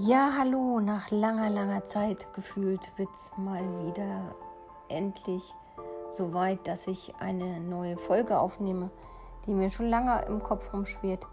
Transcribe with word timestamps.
Ja, 0.00 0.34
hallo, 0.38 0.78
nach 0.78 1.10
langer, 1.10 1.50
langer 1.50 1.84
Zeit 1.84 2.32
gefühlt 2.32 2.96
wird 2.96 3.08
es 3.16 3.36
mal 3.36 3.64
wieder 3.84 4.32
endlich 4.88 5.56
so 6.08 6.32
weit, 6.32 6.68
dass 6.68 6.86
ich 6.86 7.16
eine 7.18 7.58
neue 7.58 7.96
Folge 7.96 8.38
aufnehme, 8.38 8.92
die 9.44 9.54
mir 9.54 9.70
schon 9.70 9.88
lange 9.90 10.24
im 10.26 10.40
Kopf 10.40 10.72
rumschwirrt. 10.72 11.26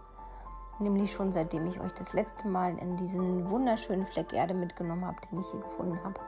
Nämlich 0.80 1.12
schon 1.12 1.32
seitdem 1.32 1.68
ich 1.68 1.78
euch 1.78 1.92
das 1.92 2.12
letzte 2.12 2.48
Mal 2.48 2.76
in 2.78 2.96
diesen 2.96 3.48
wunderschönen 3.48 4.04
Fleck 4.04 4.32
Erde 4.32 4.54
mitgenommen 4.54 5.06
habe, 5.06 5.18
den 5.30 5.38
ich 5.38 5.46
hier 5.46 5.60
gefunden 5.60 6.02
habe. 6.02 6.20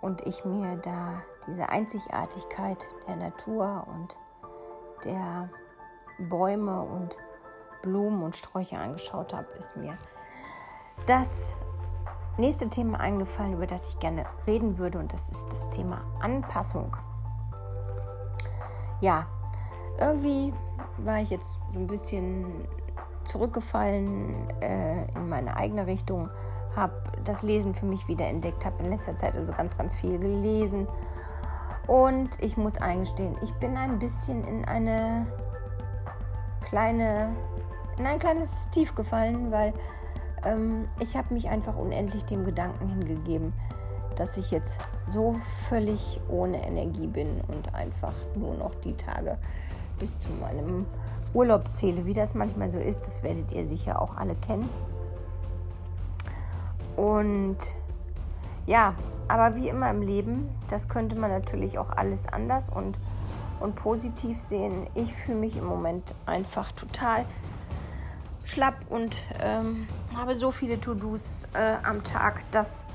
Und 0.00 0.24
ich 0.24 0.44
mir 0.44 0.76
da 0.76 1.20
diese 1.48 1.68
Einzigartigkeit 1.68 2.86
der 3.08 3.16
Natur 3.16 3.88
und 3.88 4.16
der 5.04 5.50
Bäume 6.20 6.80
und 6.80 7.18
Blumen 7.82 8.22
und 8.22 8.36
Sträucher 8.36 8.78
angeschaut 8.78 9.34
habe, 9.34 9.48
ist 9.58 9.76
mir 9.76 9.98
das 11.06 11.56
nächste 12.36 12.68
Thema 12.68 13.00
eingefallen, 13.00 13.54
über 13.54 13.66
das 13.66 13.88
ich 13.88 13.98
gerne 13.98 14.24
reden 14.46 14.78
würde, 14.78 14.98
und 14.98 15.12
das 15.12 15.28
ist 15.28 15.50
das 15.50 15.68
Thema 15.70 16.02
Anpassung. 16.20 16.96
Ja, 19.00 19.26
irgendwie 19.98 20.52
war 20.98 21.20
ich 21.20 21.30
jetzt 21.30 21.58
so 21.70 21.78
ein 21.78 21.86
bisschen 21.86 22.66
zurückgefallen 23.24 24.48
äh, 24.60 25.04
in 25.14 25.28
meine 25.28 25.56
eigene 25.56 25.86
Richtung, 25.86 26.30
habe 26.74 26.94
das 27.24 27.42
Lesen 27.42 27.74
für 27.74 27.86
mich 27.86 28.08
wieder 28.08 28.26
entdeckt, 28.26 28.64
habe 28.64 28.82
in 28.82 28.90
letzter 28.90 29.16
Zeit 29.16 29.36
also 29.36 29.52
ganz, 29.52 29.76
ganz 29.76 29.94
viel 29.94 30.18
gelesen. 30.18 30.86
Und 31.86 32.30
ich 32.40 32.56
muss 32.56 32.76
eingestehen, 32.76 33.36
ich 33.42 33.52
bin 33.54 33.76
ein 33.76 33.98
bisschen 33.98 34.44
in 34.44 34.64
eine 34.64 35.26
kleine, 36.62 37.34
in 37.96 38.06
ein 38.06 38.18
kleines 38.18 38.68
Tief 38.70 38.94
gefallen, 38.94 39.50
weil 39.50 39.72
ähm, 40.48 40.88
ich 41.00 41.16
habe 41.16 41.34
mich 41.34 41.48
einfach 41.48 41.76
unendlich 41.76 42.24
dem 42.24 42.44
Gedanken 42.44 42.88
hingegeben, 42.88 43.52
dass 44.16 44.36
ich 44.36 44.50
jetzt 44.50 44.80
so 45.06 45.36
völlig 45.68 46.20
ohne 46.28 46.66
Energie 46.66 47.06
bin 47.06 47.40
und 47.48 47.74
einfach 47.74 48.14
nur 48.34 48.54
noch 48.54 48.74
die 48.74 48.94
Tage 48.94 49.38
bis 49.98 50.18
zu 50.18 50.28
meinem 50.32 50.86
Urlaub 51.34 51.70
zähle. 51.70 52.06
Wie 52.06 52.14
das 52.14 52.34
manchmal 52.34 52.70
so 52.70 52.78
ist, 52.78 53.00
das 53.00 53.22
werdet 53.22 53.52
ihr 53.52 53.66
sicher 53.66 54.00
auch 54.00 54.16
alle 54.16 54.34
kennen. 54.34 54.68
Und 56.96 57.58
ja, 58.66 58.94
aber 59.28 59.54
wie 59.54 59.68
immer 59.68 59.90
im 59.90 60.02
Leben, 60.02 60.48
das 60.68 60.88
könnte 60.88 61.16
man 61.16 61.30
natürlich 61.30 61.78
auch 61.78 61.90
alles 61.90 62.26
anders 62.26 62.68
und, 62.68 62.98
und 63.60 63.76
positiv 63.76 64.40
sehen. 64.40 64.88
Ich 64.94 65.14
fühle 65.14 65.38
mich 65.38 65.56
im 65.56 65.64
Moment 65.64 66.14
einfach 66.26 66.72
total 66.72 67.24
schlapp 68.48 68.76
und 68.88 69.14
ähm, 69.40 69.86
habe 70.16 70.34
so 70.34 70.50
viele 70.50 70.80
To-Dos 70.80 71.46
äh, 71.52 71.76
am 71.82 72.02
Tag, 72.02 72.50
dass 72.50 72.86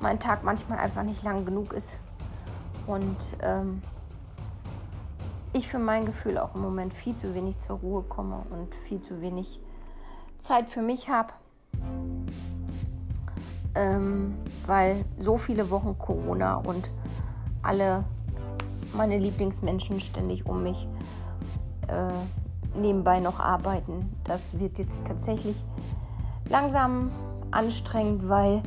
mein 0.00 0.18
Tag 0.18 0.42
manchmal 0.42 0.78
einfach 0.78 1.04
nicht 1.04 1.22
lang 1.22 1.44
genug 1.44 1.72
ist. 1.72 2.00
Und 2.88 3.16
ähm, 3.40 3.82
ich 5.52 5.68
für 5.68 5.78
mein 5.78 6.04
Gefühl 6.06 6.38
auch 6.38 6.54
im 6.56 6.60
Moment 6.60 6.92
viel 6.92 7.16
zu 7.16 7.34
wenig 7.34 7.58
zur 7.60 7.78
Ruhe 7.78 8.02
komme 8.02 8.42
und 8.50 8.74
viel 8.74 9.00
zu 9.00 9.20
wenig 9.20 9.60
Zeit 10.40 10.68
für 10.68 10.82
mich 10.82 11.08
habe. 11.08 11.32
Ähm, 13.76 14.34
weil 14.66 15.04
so 15.18 15.36
viele 15.36 15.70
Wochen 15.70 15.96
Corona 15.98 16.56
und 16.56 16.90
alle 17.62 18.04
meine 18.92 19.18
Lieblingsmenschen 19.18 20.00
ständig 20.00 20.46
um 20.46 20.64
mich 20.64 20.88
äh, 21.86 22.08
nebenbei 22.80 23.20
noch 23.20 23.40
arbeiten. 23.40 24.14
Das 24.24 24.40
wird 24.52 24.78
jetzt 24.78 25.04
tatsächlich 25.06 25.56
langsam 26.48 27.10
anstrengend, 27.50 28.28
weil 28.28 28.62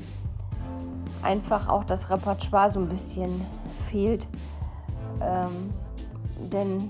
einfach 1.22 1.68
auch 1.68 1.84
das 1.84 2.10
Repertoire 2.10 2.70
so 2.70 2.80
ein 2.80 2.90
bisschen 2.90 3.46
fehlt. 3.90 4.28
Ähm, 5.22 5.74
denn 6.52 6.90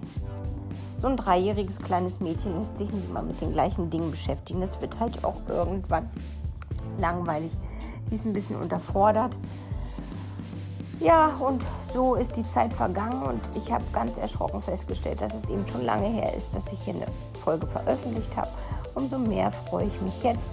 so 0.97 1.07
ein 1.07 1.15
dreijähriges 1.15 1.79
kleines 1.79 2.19
Mädchen 2.19 2.57
lässt 2.57 2.77
sich 2.77 2.91
nicht 2.91 3.09
immer 3.09 3.21
mit 3.21 3.41
den 3.41 3.53
gleichen 3.53 3.89
Dingen 3.89 4.11
beschäftigen. 4.11 4.61
Das 4.61 4.81
wird 4.81 4.99
halt 4.99 5.23
auch 5.23 5.41
irgendwann 5.47 6.09
langweilig. 6.99 7.53
Die 8.09 8.15
ist 8.15 8.25
ein 8.25 8.33
bisschen 8.33 8.57
unterfordert. 8.57 9.37
Ja, 10.99 11.27
und 11.39 11.65
so 11.93 12.15
ist 12.15 12.35
die 12.35 12.45
Zeit 12.45 12.73
vergangen 12.73 13.23
und 13.23 13.41
ich 13.55 13.71
habe 13.71 13.85
ganz 13.93 14.17
erschrocken 14.17 14.61
festgestellt, 14.61 15.21
dass 15.21 15.33
es 15.33 15.49
eben 15.49 15.65
schon 15.65 15.85
lange 15.85 16.07
her 16.07 16.33
ist, 16.35 16.53
dass 16.53 16.73
ich 16.73 16.79
hier 16.81 16.95
eine 16.95 17.07
Folge 17.41 17.67
veröffentlicht 17.67 18.35
habe. 18.35 18.49
Umso 18.95 19.17
mehr 19.17 19.51
freue 19.51 19.85
ich 19.85 20.01
mich 20.01 20.21
jetzt 20.23 20.51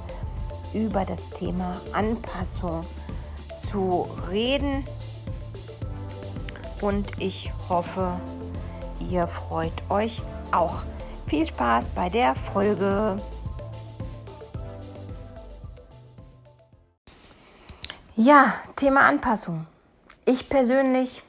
über 0.73 1.05
das 1.05 1.29
Thema 1.31 1.77
Anpassung 1.93 2.87
zu 3.59 4.09
reden 4.31 4.87
und 6.81 7.21
ich 7.21 7.51
hoffe, 7.69 8.21
ihr 9.11 9.27
freut 9.27 9.73
euch 9.89 10.23
auch. 10.53 10.83
Viel 11.27 11.47
Spaß 11.47 11.89
bei 11.89 12.09
der 12.09 12.37
Folge. 12.53 13.21
Ja, 18.15 18.55
Thema 18.77 19.01
Anpassung. 19.01 19.67
Ich 20.29 20.49
persönlich 20.49 21.23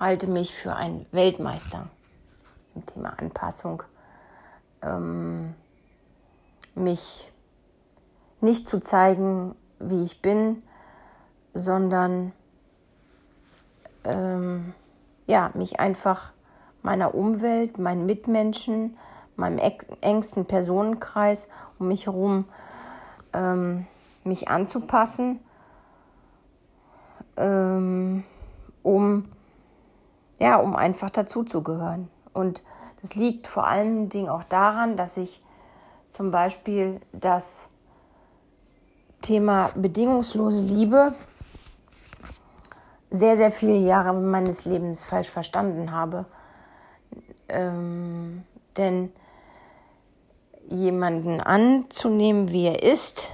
halte 0.00 0.26
mich 0.26 0.52
für 0.52 0.74
einen 0.74 1.06
Weltmeister 1.12 1.86
im 2.74 2.84
Thema 2.84 3.10
Anpassung. 3.20 3.84
Ähm, 4.82 5.54
mich 6.74 7.30
nicht 8.40 8.68
zu 8.68 8.80
zeigen, 8.80 9.54
wie 9.78 10.02
ich 10.02 10.22
bin, 10.22 10.64
sondern 11.54 12.32
ähm, 14.02 14.74
ja, 15.28 15.52
mich 15.54 15.78
einfach 15.78 16.32
meiner 16.82 17.14
Umwelt, 17.14 17.78
meinen 17.78 18.06
Mitmenschen, 18.06 18.98
meinem 19.36 19.60
engsten 20.00 20.46
Personenkreis 20.46 21.46
um 21.78 21.86
mich 21.86 22.06
herum 22.06 22.46
ähm, 23.32 23.86
mich 24.24 24.48
anzupassen 24.48 25.38
ähm, 27.36 28.24
um, 28.82 29.24
ja, 30.38 30.56
um 30.56 30.76
einfach 30.76 31.10
dazuzugehören. 31.10 32.08
Und 32.32 32.62
das 33.02 33.14
liegt 33.14 33.46
vor 33.46 33.66
allen 33.66 34.08
Dingen 34.08 34.28
auch 34.28 34.44
daran, 34.44 34.96
dass 34.96 35.16
ich 35.16 35.42
zum 36.10 36.30
Beispiel 36.30 37.00
das 37.12 37.68
Thema 39.22 39.70
bedingungslose 39.74 40.62
Liebe 40.62 41.14
sehr, 43.10 43.36
sehr 43.36 43.52
viele 43.52 43.76
Jahre 43.76 44.12
meines 44.14 44.64
Lebens 44.64 45.04
falsch 45.04 45.30
verstanden 45.30 45.92
habe. 45.92 46.26
Ähm, 47.48 48.44
denn 48.76 49.12
jemanden 50.68 51.40
anzunehmen, 51.40 52.50
wie 52.50 52.66
er 52.66 52.82
ist 52.82 53.28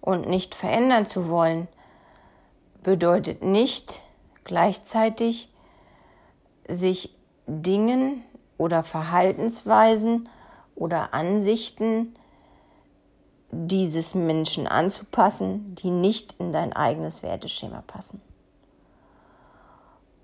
und 0.00 0.28
nicht 0.28 0.54
verändern 0.54 1.06
zu 1.06 1.28
wollen, 1.28 1.68
bedeutet 2.82 3.42
nicht 3.42 4.00
gleichzeitig 4.44 5.48
sich 6.68 7.14
Dingen 7.46 8.22
oder 8.58 8.82
Verhaltensweisen 8.82 10.28
oder 10.74 11.14
Ansichten 11.14 12.14
dieses 13.50 14.14
Menschen 14.14 14.66
anzupassen, 14.66 15.74
die 15.74 15.90
nicht 15.90 16.34
in 16.38 16.52
dein 16.52 16.72
eigenes 16.72 17.22
Werteschema 17.22 17.82
passen. 17.86 18.20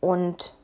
Und 0.00 0.54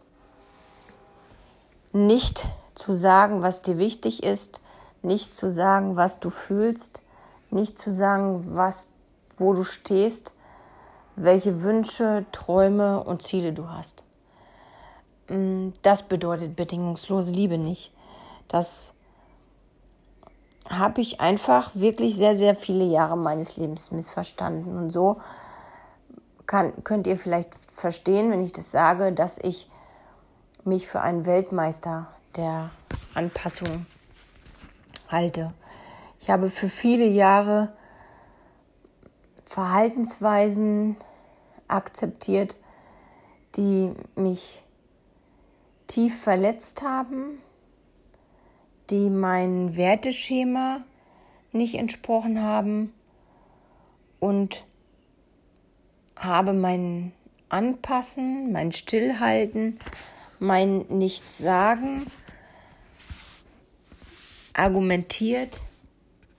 nicht 1.93 2.47
zu 2.75 2.95
sagen, 2.95 3.43
was 3.43 3.63
dir 3.63 3.79
wichtig 3.79 4.23
ist, 4.23 4.61
nicht 5.03 5.37
zu 5.37 5.53
sagen, 5.53 5.97
was 5.97 6.19
du 6.21 6.31
fühlst, 6.31 7.03
nicht 7.51 7.79
zu 7.79 7.93
sagen, 7.93 8.57
was, 8.57 8.89
wo 9.37 9.53
du 9.53 9.63
stehst, 9.63 10.33
welche 11.17 11.63
Wünsche, 11.63 12.25
Träume 12.33 13.03
und 13.03 13.23
Ziele 13.23 13.53
du 13.53 13.69
hast. 13.69 14.05
Mm, 15.29 15.71
das 15.83 16.03
bedeutet 16.03 16.57
bedingungslose 16.57 17.33
Liebe 17.33 17.59
nicht. 17.59 17.93
Das 18.49 18.95
habe 20.69 21.01
ich 21.01 21.21
einfach 21.21 21.75
wirklich 21.75 22.17
sehr, 22.17 22.37
sehr 22.37 22.57
viele 22.57 22.85
Jahre 22.85 23.17
meines 23.17 23.57
Lebens 23.57 23.91
missverstanden. 23.91 24.77
Und 24.77 24.91
so 24.91 25.21
kann, 26.47 26.73
könnt 26.85 27.07
ihr 27.07 27.17
vielleicht 27.17 27.51
verstehen, 27.75 28.31
wenn 28.31 28.45
ich 28.45 28.53
das 28.53 28.71
sage, 28.71 29.13
dass 29.13 29.39
ich 29.39 29.71
mich 30.65 30.89
für 30.89 31.01
einen 31.01 31.27
Weltmeister 31.27 32.09
der 32.37 32.71
Anpassung 33.15 33.87
halte. 35.09 35.53
Ich 36.21 36.31
habe 36.31 36.49
für 36.49 36.69
viele 36.69 37.05
Jahre 37.05 37.73
Verhaltensweisen 39.55 40.97
akzeptiert, 41.69 42.57
die 43.55 43.93
mich 44.17 44.65
tief 45.87 46.21
verletzt 46.21 46.83
haben, 46.83 47.39
die 48.91 49.11
mein 49.11 49.77
Werteschema 49.77 50.81
nicht 51.53 51.77
entsprochen 51.77 52.43
haben 52.43 52.93
und 54.19 54.65
habe 56.17 56.53
mein 56.53 57.13
Anpassen, 57.49 58.51
mein 58.51 58.73
Stillhalten, 58.73 59.79
mein 60.41 60.79
Nichtsagen 60.89 62.09
argumentiert 64.53 65.61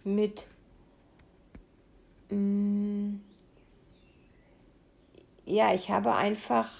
mit 0.04 0.48
ja, 5.46 5.74
ich 5.74 5.90
habe 5.90 6.14
einfach 6.16 6.72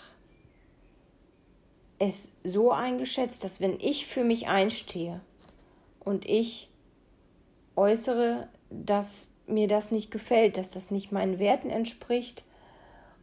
es 2.00 2.34
so 2.44 2.72
eingeschätzt, 2.72 3.44
dass 3.44 3.62
wenn 3.62 3.80
ich 3.80 4.08
für 4.08 4.24
mich 4.24 4.48
einstehe 4.48 5.22
und 6.00 6.26
ich 6.26 6.70
äußere, 7.76 8.50
dass 8.70 9.32
mir 9.48 9.68
das 9.68 9.92
nicht 9.92 10.12
gefällt, 10.12 10.58
dass 10.58 10.72
das 10.72 10.92
nicht 10.92 11.12
meinen 11.12 11.40
Werten 11.40 11.70
entspricht 11.70 12.46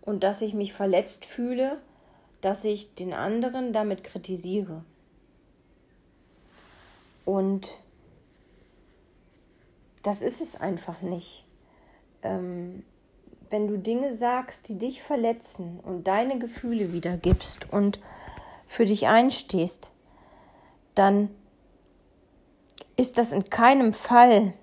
und 0.01 0.23
dass 0.23 0.43
ich 0.43 0.55
mich 0.55 0.73
verletzt 0.73 1.25
fühle, 1.25 1.81
dass 2.41 2.65
ich 2.65 2.95
den 2.95 3.13
anderen 3.13 3.73
damit 3.73 4.05
kritisiere. 4.05 4.85
Und 7.25 7.69
das 10.03 10.23
ist 10.23 10.41
es 10.41 10.57
einfach 10.57 11.03
nicht. 11.03 11.45
Ähm, 12.23 12.85
wenn 13.51 13.69
du 13.69 13.79
Dinge 13.79 14.15
sagst, 14.15 14.69
die 14.69 14.79
dich 14.79 15.03
verletzen 15.03 15.79
und 15.81 16.09
deine 16.09 16.39
Gefühle 16.39 16.93
wiedergibst 16.93 17.71
und 17.71 18.01
für 18.67 18.87
dich 18.87 19.09
einstehst, 19.09 19.93
dann 20.95 21.29
ist 22.97 23.19
das 23.19 23.33
in 23.33 23.51
keinem 23.51 23.93
Fall 23.93 24.55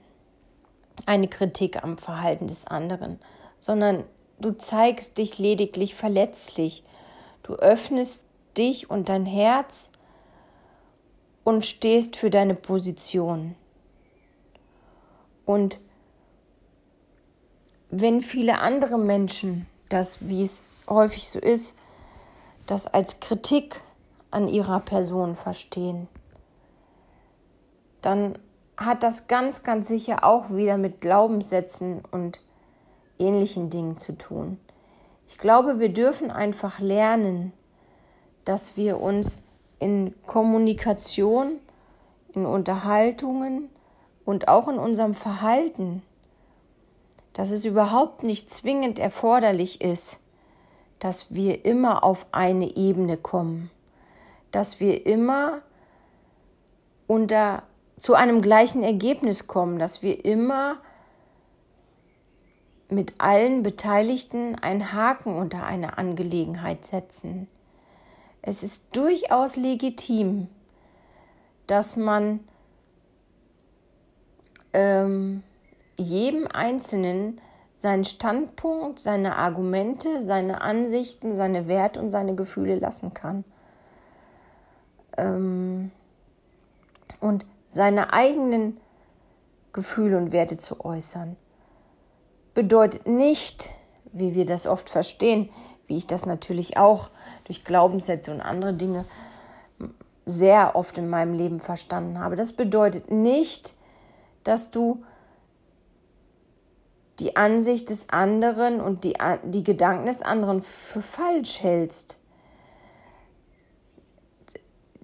eine 1.06 1.28
Kritik 1.28 1.84
am 1.84 1.98
Verhalten 1.98 2.48
des 2.48 2.66
anderen, 2.66 3.20
sondern 3.60 4.04
du 4.40 4.52
zeigst 4.54 5.18
dich 5.18 5.38
lediglich 5.38 5.96
verletzlich. 5.96 6.84
Du 7.44 7.54
öffnest 7.56 8.24
dich 8.58 8.90
und 8.90 9.10
dein 9.10 9.26
Herz 9.26 9.90
und 11.44 11.66
stehst 11.66 12.16
für 12.16 12.30
deine 12.30 12.56
Position. 12.56 13.56
Und 15.46 15.80
wenn 17.90 18.22
viele 18.22 18.60
andere 18.60 18.98
Menschen 18.98 19.66
das, 19.90 20.28
wie 20.28 20.44
es 20.44 20.68
häufig 20.88 21.30
so 21.30 21.40
ist, 21.40 21.76
das 22.66 22.88
als 22.88 23.20
Kritik 23.20 23.82
an 24.32 24.48
ihrer 24.48 24.80
Person 24.80 25.36
verstehen, 25.36 26.08
dann 28.02 28.38
hat 28.78 29.04
das 29.04 29.28
ganz, 29.28 29.64
ganz 29.64 29.88
sicher 29.88 30.24
auch 30.24 30.52
wieder 30.52 30.78
mit 30.78 31.02
Glaubenssätzen 31.02 32.02
und 32.12 32.42
ähnlichen 33.18 33.70
Dingen 33.70 33.98
zu 33.98 34.18
tun. 34.18 34.60
Ich 35.28 35.38
glaube, 35.38 35.80
wir 35.80 35.90
dürfen 35.90 36.32
einfach 36.32 36.80
lernen, 36.80 37.54
dass 38.46 38.78
wir 38.78 39.02
uns 39.02 39.44
in 39.80 40.16
Kommunikation, 40.26 41.60
in 42.34 42.46
Unterhaltungen 42.46 43.70
und 44.26 44.48
auch 44.48 44.68
in 44.68 44.78
unserem 44.78 45.14
Verhalten, 45.14 46.02
dass 47.40 47.52
es 47.52 47.64
überhaupt 47.64 48.24
nicht 48.24 48.52
zwingend 48.52 49.00
erforderlich 49.00 49.80
ist, 49.80 50.20
dass 51.00 51.34
wir 51.34 51.64
immer 51.64 52.04
auf 52.04 52.26
eine 52.34 52.76
Ebene 52.76 53.16
kommen 53.16 53.72
dass 54.52 54.80
wir 54.80 55.06
immer 55.06 55.62
unter 57.08 57.64
zu 57.98 58.14
einem 58.14 58.42
gleichen 58.42 58.84
Ergebnis 58.84 59.48
kommen, 59.48 59.78
dass 59.78 60.02
wir 60.02 60.24
immer 60.24 60.78
mit 62.90 63.16
allen 63.20 63.62
Beteiligten 63.62 64.56
einen 64.56 64.94
Haken 64.94 65.36
unter 65.36 65.66
eine 65.66 65.98
Angelegenheit 65.98 66.86
setzen. 66.86 67.48
Es 68.42 68.64
ist 68.64 68.96
durchaus 68.96 69.58
legitim, 69.58 70.48
dass 71.68 71.98
man 71.98 72.40
ähm, 74.72 75.44
jedem 76.00 76.48
Einzelnen 76.48 77.40
seinen 77.76 78.04
Standpunkt, 78.04 79.00
seine 79.00 79.38
Argumente, 79.38 80.22
seine 80.22 80.62
Ansichten, 80.62 81.34
seine 81.34 81.68
Werte 81.68 82.02
und 82.02 82.10
seine 82.10 82.36
Gefühle 82.36 82.76
lassen 82.76 83.14
kann 83.14 83.46
ähm, 85.18 85.92
und 87.20 87.46
seine 87.68 88.12
eigenen 88.12 88.78
Gefühle 89.72 90.18
und 90.18 90.32
Werte 90.32 90.58
zu 90.58 90.84
äußern. 90.84 91.38
Bedeutet 92.54 93.08
nicht, 93.08 93.70
wie 94.12 94.36
wir 94.36 94.46
das 94.46 94.68
oft 94.68 94.90
verstehen, 94.90 95.50
wie 95.88 95.98
ich 95.98 96.08
das 96.08 96.26
natürlich 96.26 96.78
auch 96.78 97.10
durch 97.46 97.64
Glaubenssätze 97.64 98.32
und 98.32 98.42
andere 98.42 98.74
Dinge 98.74 99.06
sehr 100.26 100.76
oft 100.76 100.98
in 100.98 101.10
meinem 101.10 101.34
Leben 101.34 101.60
verstanden 101.60 102.20
habe. 102.20 102.36
Das 102.36 102.54
bedeutet 102.54 103.10
nicht, 103.10 103.74
dass 104.44 104.70
du 104.72 105.04
die 107.20 107.36
Ansicht 107.36 107.90
des 107.90 108.10
anderen 108.10 108.82
und 108.82 109.04
die, 109.04 109.16
die 109.44 109.64
Gedanken 109.64 110.06
des 110.06 110.22
anderen 110.22 110.62
für 110.62 111.02
falsch 111.02 111.62
hältst 111.62 112.20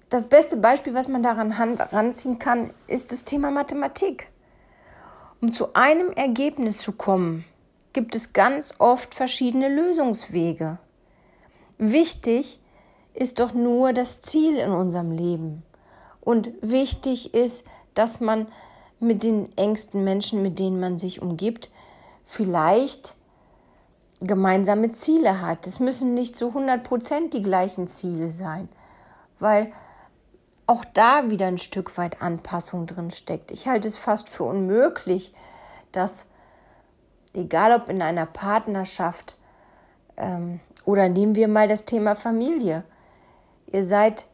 das 0.08 0.28
beste 0.28 0.56
Beispiel, 0.56 0.94
was 0.94 1.08
man 1.08 1.22
daran 1.22 1.52
ranziehen 1.52 2.38
kann, 2.38 2.72
ist 2.86 3.12
das 3.12 3.24
Thema 3.24 3.50
Mathematik. 3.50 4.28
Um 5.40 5.52
zu 5.52 5.74
einem 5.74 6.12
Ergebnis 6.12 6.78
zu 6.78 6.92
kommen, 6.92 7.44
gibt 7.92 8.14
es 8.14 8.32
ganz 8.32 8.74
oft 8.78 9.14
verschiedene 9.14 9.68
Lösungswege. 9.68 10.78
Wichtig 11.78 12.60
ist 13.14 13.40
doch 13.40 13.52
nur 13.52 13.92
das 13.92 14.20
Ziel 14.20 14.56
in 14.56 14.70
unserem 14.70 15.10
Leben. 15.10 15.62
Und 16.20 16.50
wichtig 16.60 17.34
ist, 17.34 17.66
dass 17.94 18.20
man 18.20 18.46
mit 19.00 19.22
den 19.22 19.56
engsten 19.56 20.04
Menschen, 20.04 20.42
mit 20.42 20.58
denen 20.58 20.80
man 20.80 20.98
sich 20.98 21.20
umgibt, 21.20 21.70
vielleicht 22.26 23.14
gemeinsame 24.20 24.92
Ziele 24.92 25.40
hat. 25.40 25.66
Es 25.66 25.80
müssen 25.80 26.14
nicht 26.14 26.36
zu 26.36 26.48
100 26.48 26.82
Prozent 26.82 27.34
die 27.34 27.42
gleichen 27.42 27.86
Ziele 27.88 28.30
sein, 28.30 28.68
weil 29.38 29.72
auch 30.66 30.84
da 30.84 31.30
wieder 31.30 31.46
ein 31.46 31.58
Stück 31.58 31.96
weit 31.96 32.20
Anpassung 32.20 32.86
drin 32.86 33.10
steckt. 33.10 33.50
Ich 33.50 33.68
halte 33.68 33.86
es 33.86 33.96
fast 33.96 34.28
für 34.28 34.44
unmöglich, 34.44 35.32
dass, 35.92 36.26
egal 37.34 37.72
ob 37.72 37.88
in 37.88 38.02
einer 38.02 38.26
Partnerschaft 38.26 39.36
ähm, 40.16 40.60
oder 40.84 41.08
nehmen 41.08 41.34
wir 41.34 41.48
mal 41.48 41.68
das 41.68 41.84
Thema 41.84 42.16
Familie, 42.16 42.84
ihr 43.66 43.84
seid 43.84 44.26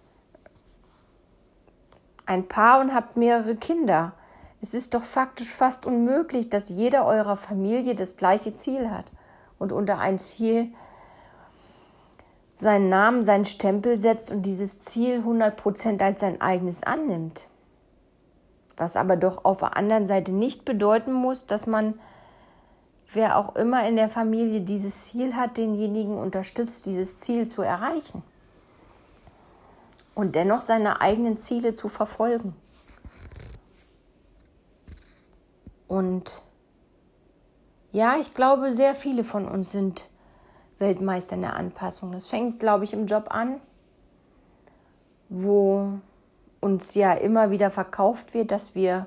ein 2.25 2.49
Paar 2.49 2.81
und 2.81 2.95
habt 2.95 3.17
mehrere 3.17 3.57
Kinder. 3.57 4.13
Es 4.63 4.75
ist 4.75 4.95
doch 4.95 5.03
faktisch 5.03 5.53
fast 5.53 5.87
unmöglich, 5.87 6.49
dass 6.49 6.69
jeder 6.69 7.05
eurer 7.05 7.35
Familie 7.35 7.97
das 7.97 8.17
gleiche 8.17 8.55
Ziel 8.55 8.91
hat 8.91 9.11
und 9.59 9.73
unter 9.73 9.99
ein 9.99 10.21
Ziel 10.21 10.73
seinen 12.55 12.89
Namen, 12.89 13.23
seinen 13.23 13.45
Stempel 13.45 13.97
setzt 13.97 14.31
und 14.31 14.43
dieses 14.43 14.81
Ziel 14.81 15.21
100% 15.27 16.01
als 16.01 16.21
sein 16.21 16.41
eigenes 16.41 16.85
annimmt. 16.85 17.49
Was 18.77 18.95
aber 18.97 19.17
doch 19.17 19.45
auf 19.45 19.59
der 19.59 19.77
anderen 19.77 20.07
Seite 20.07 20.31
nicht 20.33 20.65
bedeuten 20.65 21.13
muss, 21.13 21.45
dass 21.47 21.67
man, 21.67 21.99
wer 23.13 23.39
auch 23.39 23.57
immer 23.57 23.85
in 23.89 23.97
der 23.97 24.09
Familie 24.09 24.61
dieses 24.61 25.07
Ziel 25.07 25.35
hat, 25.35 25.57
denjenigen 25.57 26.17
unterstützt, 26.17 26.87
dieses 26.87 27.19
Ziel 27.19 27.49
zu 27.49 27.63
erreichen. 27.63 28.23
Und 30.15 30.37
dennoch 30.37 30.61
seine 30.61 31.01
eigenen 31.01 31.37
Ziele 31.37 31.75
zu 31.75 31.89
verfolgen. 31.89 32.55
Und 35.93 36.41
ja, 37.93 38.17
ich 38.19 38.33
glaube, 38.33 38.73
sehr 38.73 38.95
viele 38.95 39.25
von 39.25 39.47
uns 39.47 39.73
sind 39.73 40.09
Weltmeister 40.79 41.35
in 41.35 41.43
der 41.43 41.55
Anpassung. 41.55 42.13
Das 42.13 42.27
fängt, 42.27 42.61
glaube 42.61 42.85
ich, 42.85 42.95
im 42.95 43.05
Job 43.05 43.27
an, 43.29 43.61
wo 45.29 45.99
uns 46.63 46.95
ja 46.95 47.13
immer 47.13 47.51
wieder 47.51 47.71
verkauft 47.71 48.33
wird, 48.33 48.53
dass 48.53 48.75
wir 48.75 49.05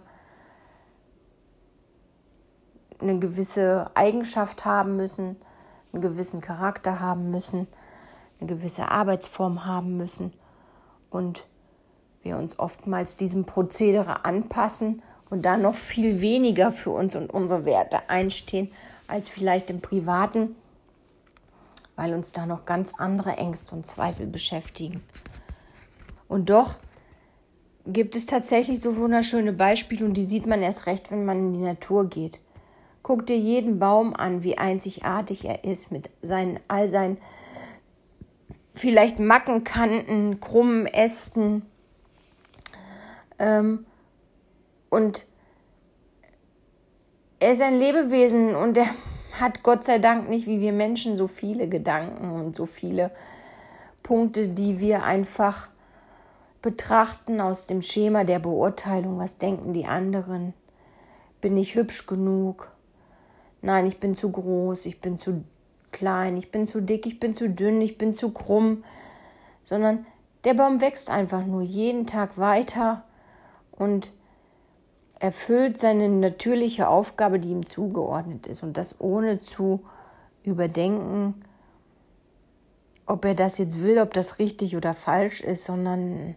eine 2.99 3.17
gewisse 3.17 3.89
Eigenschaft 3.95 4.63
haben 4.63 4.95
müssen, 4.95 5.37
einen 5.91 6.03
gewissen 6.03 6.39
Charakter 6.39 6.99
haben 6.99 7.31
müssen, 7.31 7.67
eine 8.39 8.47
gewisse 8.47 8.91
Arbeitsform 8.91 9.65
haben 9.65 9.97
müssen 9.97 10.33
und 11.09 11.47
wir 12.21 12.37
uns 12.37 12.59
oftmals 12.59 13.17
diesem 13.17 13.45
Prozedere 13.45 14.23
anpassen 14.23 15.01
und 15.29 15.43
dann 15.43 15.61
noch 15.61 15.75
viel 15.75 16.21
weniger 16.21 16.71
für 16.71 16.91
uns 16.91 17.15
und 17.15 17.31
unsere 17.31 17.65
Werte 17.65 18.09
einstehen 18.09 18.71
als 19.07 19.29
vielleicht 19.29 19.69
im 19.69 19.81
privaten 19.81 20.55
weil 21.95 22.13
uns 22.13 22.31
da 22.31 22.45
noch 22.45 22.65
ganz 22.65 22.93
andere 22.97 23.37
Ängste 23.37 23.75
und 23.75 23.87
Zweifel 23.87 24.27
beschäftigen. 24.27 25.01
Und 26.27 26.49
doch 26.49 26.77
gibt 27.85 28.15
es 28.15 28.25
tatsächlich 28.25 28.81
so 28.81 28.97
wunderschöne 28.97 29.53
Beispiele 29.53 30.05
und 30.05 30.15
die 30.15 30.25
sieht 30.25 30.47
man 30.47 30.61
erst 30.61 30.87
recht, 30.87 31.11
wenn 31.11 31.25
man 31.25 31.39
in 31.39 31.53
die 31.53 31.61
Natur 31.61 32.09
geht. 32.09 32.39
Guck 33.03 33.27
dir 33.27 33.37
jeden 33.37 33.77
Baum 33.79 34.15
an, 34.15 34.43
wie 34.43 34.57
einzigartig 34.57 35.45
er 35.45 35.63
ist 35.63 35.91
mit 35.91 36.09
seinen, 36.21 36.59
all 36.67 36.87
seinen 36.87 37.19
vielleicht 38.73 39.19
Mackenkanten, 39.19 40.39
krummen 40.39 40.87
Ästen. 40.87 41.65
Ähm, 43.37 43.85
und 44.95 45.25
er 47.41 47.51
ist 47.51 47.61
ein 47.61 47.77
Lebewesen 47.77 48.55
und 48.55 48.77
er 48.77 48.87
hat 49.39 49.61
Gott 49.61 49.83
sei 49.83 49.99
Dank 49.99 50.29
nicht 50.29 50.47
wie 50.47 50.61
wir 50.61 50.71
Menschen 50.71 51.17
so 51.17 51.27
viele 51.27 51.67
Gedanken 51.67 52.31
und 52.31 52.55
so 52.55 52.65
viele 52.65 53.11
Punkte, 54.03 54.47
die 54.47 54.79
wir 54.79 55.03
einfach 55.03 55.69
betrachten 56.61 57.41
aus 57.41 57.67
dem 57.67 57.81
Schema 57.81 58.23
der 58.23 58.39
Beurteilung. 58.39 59.19
Was 59.19 59.37
denken 59.37 59.73
die 59.73 59.85
anderen? 59.85 60.53
Bin 61.41 61.57
ich 61.57 61.75
hübsch 61.75 62.07
genug? 62.07 62.71
Nein, 63.61 63.87
ich 63.87 63.99
bin 63.99 64.15
zu 64.15 64.31
groß, 64.31 64.85
ich 64.85 65.01
bin 65.01 65.17
zu 65.17 65.43
klein, 65.91 66.37
ich 66.37 66.51
bin 66.51 66.65
zu 66.65 66.81
dick, 66.81 67.05
ich 67.05 67.19
bin 67.19 67.33
zu 67.33 67.49
dünn, 67.49 67.81
ich 67.81 67.97
bin 67.97 68.13
zu 68.13 68.31
krumm, 68.31 68.85
sondern 69.61 70.05
der 70.45 70.53
Baum 70.53 70.79
wächst 70.79 71.09
einfach 71.09 71.45
nur 71.45 71.63
jeden 71.63 72.07
Tag 72.07 72.37
weiter 72.37 73.03
und 73.71 74.11
erfüllt 75.25 75.79
seine 75.79 76.07
natürliche 76.07 76.87
Aufgabe, 76.87 77.39
die 77.39 77.49
ihm 77.49 77.65
zugeordnet 77.65 78.45
ist 78.45 78.61
und 78.61 78.77
das 78.77 79.01
ohne 79.01 79.39
zu 79.39 79.83
überdenken, 80.43 81.43
ob 83.07 83.25
er 83.25 83.33
das 83.33 83.57
jetzt 83.57 83.81
will, 83.81 83.97
ob 83.97 84.13
das 84.13 84.37
richtig 84.37 84.77
oder 84.77 84.93
falsch 84.93 85.41
ist, 85.41 85.63
sondern 85.63 86.35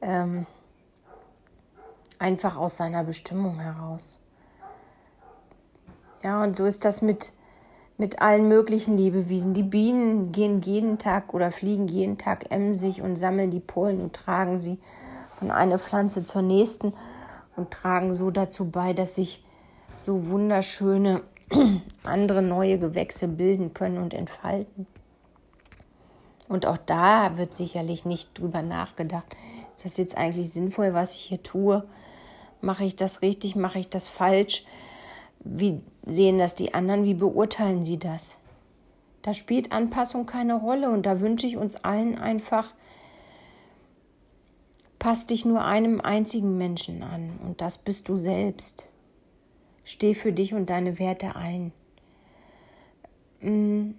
ähm, 0.00 0.46
einfach 2.18 2.56
aus 2.56 2.76
seiner 2.76 3.04
Bestimmung 3.04 3.60
heraus. 3.60 4.18
Ja, 6.24 6.42
und 6.42 6.56
so 6.56 6.64
ist 6.64 6.84
das 6.84 7.00
mit, 7.00 7.32
mit 7.96 8.20
allen 8.20 8.48
möglichen 8.48 8.98
Lebewesen. 8.98 9.54
Die 9.54 9.62
Bienen 9.62 10.32
gehen 10.32 10.62
jeden 10.62 10.98
Tag 10.98 11.32
oder 11.32 11.52
fliegen 11.52 11.86
jeden 11.86 12.18
Tag 12.18 12.50
emsig 12.50 13.02
und 13.02 13.14
sammeln 13.14 13.52
die 13.52 13.60
Pollen 13.60 14.00
und 14.00 14.16
tragen 14.16 14.58
sie 14.58 14.80
von 15.38 15.52
einer 15.52 15.78
Pflanze 15.78 16.24
zur 16.24 16.42
nächsten 16.42 16.92
und 17.56 17.70
tragen 17.70 18.12
so 18.12 18.30
dazu 18.30 18.70
bei, 18.70 18.92
dass 18.92 19.14
sich 19.14 19.44
so 19.98 20.28
wunderschöne 20.28 21.22
andere 22.04 22.42
neue 22.42 22.78
Gewächse 22.78 23.28
bilden 23.28 23.74
können 23.74 23.98
und 23.98 24.14
entfalten. 24.14 24.86
Und 26.48 26.66
auch 26.66 26.78
da 26.78 27.36
wird 27.36 27.54
sicherlich 27.54 28.04
nicht 28.04 28.38
drüber 28.38 28.62
nachgedacht. 28.62 29.36
Ist 29.74 29.84
das 29.84 29.96
jetzt 29.96 30.16
eigentlich 30.16 30.50
sinnvoll, 30.50 30.94
was 30.94 31.14
ich 31.14 31.20
hier 31.20 31.42
tue? 31.42 31.84
Mache 32.60 32.84
ich 32.84 32.96
das 32.96 33.22
richtig? 33.22 33.56
Mache 33.56 33.78
ich 33.78 33.88
das 33.88 34.06
falsch? 34.06 34.64
Wie 35.40 35.82
sehen 36.06 36.38
das 36.38 36.54
die 36.54 36.74
anderen? 36.74 37.04
Wie 37.04 37.14
beurteilen 37.14 37.82
sie 37.82 37.98
das? 37.98 38.36
Da 39.22 39.32
spielt 39.32 39.72
Anpassung 39.72 40.26
keine 40.26 40.54
Rolle 40.54 40.90
und 40.90 41.06
da 41.06 41.20
wünsche 41.20 41.46
ich 41.46 41.56
uns 41.56 41.76
allen 41.76 42.18
einfach, 42.18 42.72
Pass 45.04 45.26
dich 45.26 45.44
nur 45.44 45.62
einem 45.62 46.00
einzigen 46.00 46.56
Menschen 46.56 47.02
an 47.02 47.38
und 47.44 47.60
das 47.60 47.76
bist 47.76 48.08
du 48.08 48.16
selbst. 48.16 48.88
Steh 49.84 50.14
für 50.14 50.32
dich 50.32 50.54
und 50.54 50.70
deine 50.70 50.98
Werte 50.98 51.36
ein. 51.36 51.72
Mm, 53.42 53.90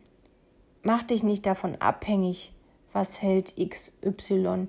mach 0.81 1.03
dich 1.03 1.21
nicht 1.21 1.45
davon 1.45 1.75
abhängig, 1.75 2.53
was 2.91 3.21
hält 3.21 3.53
XY 3.55 4.67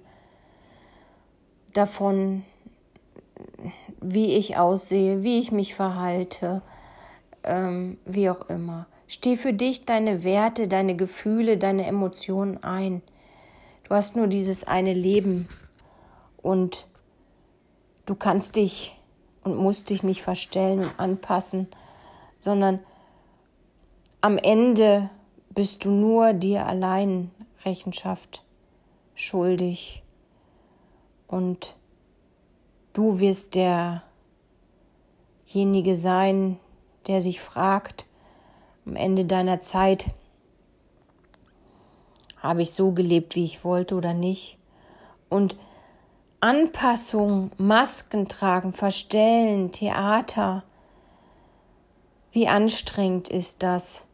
davon, 1.72 2.44
wie 4.02 4.34
ich 4.34 4.58
aussehe, 4.58 5.22
wie 5.22 5.38
ich 5.38 5.52
mich 5.52 5.74
verhalte, 5.74 6.60
ähm, 7.44 7.96
wie 8.04 8.28
auch 8.28 8.50
immer. 8.50 8.88
Steh 9.06 9.38
für 9.38 9.54
dich, 9.54 9.86
deine 9.86 10.22
Werte, 10.22 10.68
deine 10.68 10.96
Gefühle, 10.96 11.56
deine 11.56 11.86
Emotionen 11.86 12.62
ein. 12.62 13.00
Du 13.84 13.94
hast 13.94 14.16
nur 14.16 14.26
dieses 14.26 14.64
eine 14.64 14.92
Leben 14.92 15.48
und 16.46 16.86
du 18.06 18.14
kannst 18.14 18.54
dich 18.54 18.96
und 19.42 19.56
musst 19.56 19.90
dich 19.90 20.04
nicht 20.04 20.22
verstellen 20.22 20.84
und 20.84 20.92
anpassen, 20.96 21.66
sondern 22.38 22.78
am 24.20 24.38
Ende 24.38 25.10
bist 25.50 25.84
du 25.84 25.90
nur 25.90 26.34
dir 26.34 26.66
allein 26.66 27.32
Rechenschaft 27.64 28.44
schuldig 29.16 30.04
und 31.26 31.74
du 32.92 33.18
wirst 33.18 33.56
derjenige 33.56 34.04
sein, 35.96 36.60
der 37.08 37.20
sich 37.20 37.40
fragt 37.40 38.06
am 38.86 38.94
Ende 38.94 39.24
deiner 39.24 39.62
Zeit, 39.62 40.14
habe 42.36 42.62
ich 42.62 42.70
so 42.70 42.92
gelebt, 42.92 43.34
wie 43.34 43.44
ich 43.44 43.64
wollte 43.64 43.96
oder 43.96 44.14
nicht? 44.14 44.58
Und 45.28 45.56
Anpassung, 46.40 47.50
Masken 47.56 48.28
tragen, 48.28 48.72
Verstellen, 48.72 49.72
Theater. 49.72 50.64
Wie 52.30 52.46
anstrengend 52.46 53.28
ist 53.28 53.62
das? 53.62 54.06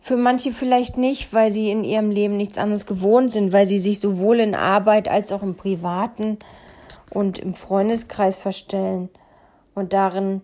Für 0.00 0.16
manche 0.16 0.52
vielleicht 0.52 0.98
nicht, 0.98 1.32
weil 1.32 1.52
sie 1.52 1.70
in 1.70 1.84
ihrem 1.84 2.10
Leben 2.10 2.36
nichts 2.36 2.58
anderes 2.58 2.86
gewohnt 2.86 3.30
sind, 3.30 3.52
weil 3.52 3.66
sie 3.66 3.78
sich 3.78 4.00
sowohl 4.00 4.40
in 4.40 4.56
Arbeit 4.56 5.06
als 5.08 5.30
auch 5.30 5.44
im 5.44 5.54
privaten 5.54 6.38
und 7.10 7.38
im 7.38 7.54
Freundeskreis 7.54 8.40
verstellen 8.40 9.08
und 9.76 9.92
darin, 9.92 10.42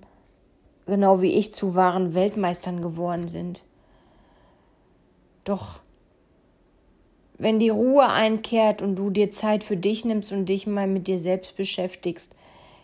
genau 0.87 1.21
wie 1.21 1.35
ich, 1.35 1.53
zu 1.53 1.75
wahren 1.75 2.15
Weltmeistern 2.15 2.81
geworden 2.81 3.27
sind. 3.27 3.65
Doch 5.43 5.81
wenn 7.39 7.59
die 7.59 7.69
Ruhe 7.69 8.09
einkehrt 8.09 8.83
und 8.83 8.97
du 8.97 9.11
dir 9.11 9.31
Zeit 9.31 9.63
für 9.63 9.77
dich 9.77 10.05
nimmst 10.05 10.33
und 10.33 10.47
dich 10.47 10.67
mal 10.67 10.89
mit 10.89 11.07
dir 11.07 11.21
selbst 11.21 11.57
beschäftigst, 11.57 12.35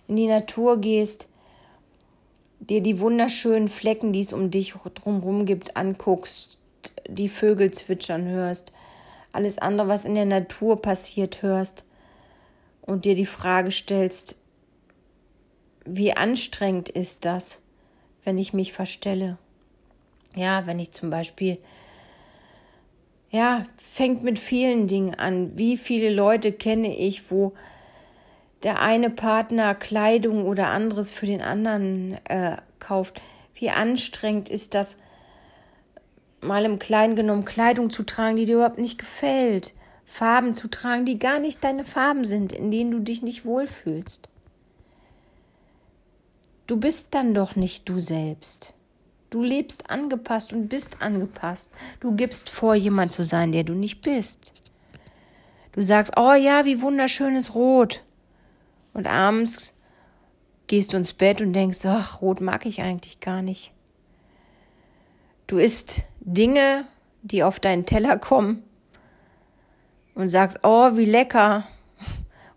in 0.07 0.17
die 0.17 0.29
Natur 0.29 0.81
gehst, 0.81 1.29
dir 2.61 2.81
die 2.81 3.01
wunderschönen 3.01 3.69
Flecken, 3.69 4.13
die 4.13 4.21
es 4.21 4.33
um 4.33 4.51
dich 4.51 4.75
drumherum 4.95 5.45
gibt, 5.45 5.77
anguckst, 5.77 6.59
die 7.09 7.29
Vögel 7.29 7.73
zwitschern 7.73 8.27
hörst, 8.27 8.73
alles 9.33 9.59
andere, 9.59 9.89
was 9.89 10.05
in 10.05 10.15
der 10.15 10.25
Natur 10.25 10.81
passiert, 10.81 11.43
hörst 11.43 11.85
und 12.83 13.05
dir 13.05 13.17
die 13.17 13.27
Frage 13.27 13.73
stellst, 13.73 14.41
wie 15.85 16.17
anstrengend 16.17 16.89
ist 16.89 17.25
das, 17.25 17.61
wenn 18.23 18.39
ich 18.39 18.53
mich 18.53 18.73
verstelle? 18.73 19.37
Ja, 20.35 20.67
wenn 20.67 20.79
ich 20.79 20.93
zum 20.93 21.11
Beispiel 21.11 21.59
ja, 23.35 23.67
fängt 23.79 24.23
mit 24.23 24.39
vielen 24.39 24.87
Dingen 24.87 25.17
an. 25.17 25.59
Wie 25.59 25.77
viele 25.77 26.09
Leute 26.09 26.53
kenne 26.53 26.97
ich, 26.97 27.33
wo 27.33 27.53
der 28.63 28.81
eine 28.81 29.11
Partner 29.11 29.75
Kleidung 29.75 30.47
oder 30.47 30.69
anderes 30.69 31.11
für 31.11 31.27
den 31.27 31.43
anderen 31.43 32.17
äh, 32.27 32.59
kauft? 32.79 33.21
Wie 33.55 33.71
anstrengend 33.71 34.49
ist 34.49 34.75
das, 34.75 34.99
mal 36.43 36.65
im 36.65 36.79
Kleinen 36.79 37.17
genommen 37.17 37.45
Kleidung 37.45 37.91
zu 37.91 38.05
tragen, 38.05 38.37
die 38.37 38.47
dir 38.47 38.55
überhaupt 38.55 38.79
nicht 38.79 38.99
gefällt, 38.99 39.75
Farben 40.05 40.55
zu 40.55 40.69
tragen, 40.69 41.05
die 41.05 41.19
gar 41.19 41.41
nicht 41.41 41.65
deine 41.65 41.83
Farben 41.83 42.25
sind, 42.25 42.53
in 42.53 42.71
denen 42.71 42.93
du 42.93 43.01
dich 43.01 43.25
nicht 43.25 43.45
wohlfühlst. 43.45 44.29
Du 46.69 46.77
bist 46.77 47.15
dann 47.17 47.35
doch 47.35 47.57
nicht 47.57 47.89
du 47.89 47.99
selbst. 47.99 48.75
Du 49.31 49.43
lebst 49.43 49.91
angepasst 49.91 50.53
und 50.53 50.69
bist 50.69 51.03
angepasst. 51.03 51.73
Du 52.01 52.15
gibst 52.15 52.51
vor, 52.51 52.75
jemand 52.75 53.13
zu 53.13 53.25
sein, 53.25 53.53
der 53.53 53.65
du 53.65 53.75
nicht 53.75 54.01
bist. 54.01 54.53
Du 55.73 55.83
sagst, 55.83 56.13
oh 56.17 56.35
ja, 56.35 56.65
wie 56.65 56.81
wunderschönes 56.81 57.55
Rot. 57.55 58.03
Und 58.93 59.07
abends 59.07 59.75
gehst 60.69 60.93
du 60.93 60.97
ins 60.97 61.13
Bett 61.13 61.41
und 61.41 61.53
denkst, 61.53 61.85
ach, 61.85 62.23
Rot 62.23 62.41
mag 62.41 62.65
ich 62.65 62.81
eigentlich 62.81 63.21
gar 63.21 63.43
nicht. 63.43 63.73
Du 65.47 65.59
isst 65.59 66.05
Dinge, 66.21 66.87
die 67.23 67.43
auf 67.43 67.59
deinen 67.61 67.87
Teller 67.87 68.19
kommen 68.19 68.63
und 70.15 70.29
sagst, 70.29 70.61
oh, 70.63 70.97
wie 70.97 71.05
lecker. 71.05 71.67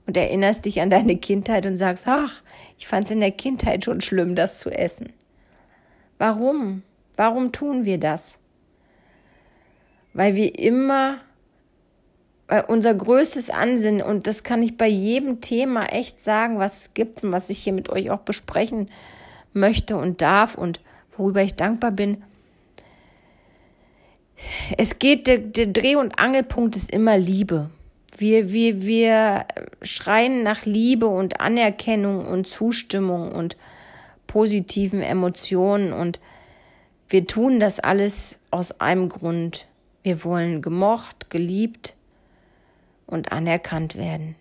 Und 0.05 0.15
erinnerst 0.15 0.63
dich 0.63 0.79
an 0.79 0.89
deine 0.89 1.17
Kindheit 1.17 1.65
und 1.65 1.75
sagst, 1.75 2.07
ach, 2.07 2.41
ich 2.77 2.87
fand 2.87 3.05
es 3.05 3.11
in 3.11 3.19
der 3.19 3.31
Kindheit 3.31 3.83
schon 3.83 3.99
schlimm, 3.99 4.35
das 4.35 4.59
zu 4.59 4.69
essen. 4.69 5.11
Warum? 6.17 6.83
Warum 7.15 7.51
tun 7.51 7.85
wir 7.85 7.99
das? 7.99 8.39
Weil 10.13 10.35
wir 10.35 10.57
immer, 10.57 11.19
weil 12.47 12.63
unser 12.67 12.93
größtes 12.93 13.49
Ansinnen, 13.49 14.01
und 14.01 14.27
das 14.27 14.43
kann 14.43 14.63
ich 14.63 14.77
bei 14.77 14.87
jedem 14.87 15.41
Thema 15.41 15.85
echt 15.85 16.21
sagen, 16.21 16.59
was 16.59 16.77
es 16.77 16.93
gibt 16.93 17.23
und 17.23 17.31
was 17.31 17.49
ich 17.49 17.59
hier 17.59 17.73
mit 17.73 17.89
euch 17.89 18.09
auch 18.09 18.21
besprechen 18.21 18.89
möchte 19.53 19.97
und 19.97 20.21
darf 20.21 20.55
und 20.55 20.79
worüber 21.15 21.41
ich 21.41 21.55
dankbar 21.55 21.91
bin. 21.91 22.23
Es 24.77 24.99
geht, 24.99 25.27
der, 25.27 25.39
der 25.39 25.67
Dreh- 25.67 25.95
und 25.95 26.19
Angelpunkt 26.19 26.75
ist 26.75 26.91
immer 26.91 27.17
Liebe. 27.17 27.69
Wir, 28.17 28.51
wir, 28.51 28.81
wir 28.81 29.45
schreien 29.81 30.43
nach 30.43 30.65
Liebe 30.65 31.07
und 31.07 31.39
Anerkennung 31.39 32.25
und 32.25 32.47
Zustimmung 32.47 33.31
und 33.31 33.57
positiven 34.27 35.01
Emotionen 35.01 35.93
und 35.93 36.19
wir 37.09 37.25
tun 37.25 37.59
das 37.59 37.79
alles 37.79 38.39
aus 38.51 38.79
einem 38.81 39.09
Grund. 39.09 39.67
Wir 40.03 40.23
wollen 40.23 40.61
gemocht, 40.61 41.29
geliebt 41.29 41.95
und 43.05 43.31
anerkannt 43.31 43.95
werden. 43.95 44.35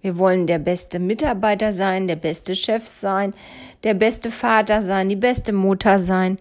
Wir 0.00 0.16
wollen 0.16 0.46
der 0.46 0.58
beste 0.58 0.98
Mitarbeiter 0.98 1.72
sein, 1.72 2.06
der 2.06 2.16
beste 2.16 2.54
Chef 2.54 2.86
sein, 2.86 3.34
der 3.82 3.94
beste 3.94 4.30
Vater 4.30 4.82
sein, 4.82 5.08
die 5.08 5.16
beste 5.16 5.52
Mutter 5.52 5.98
sein, 5.98 6.38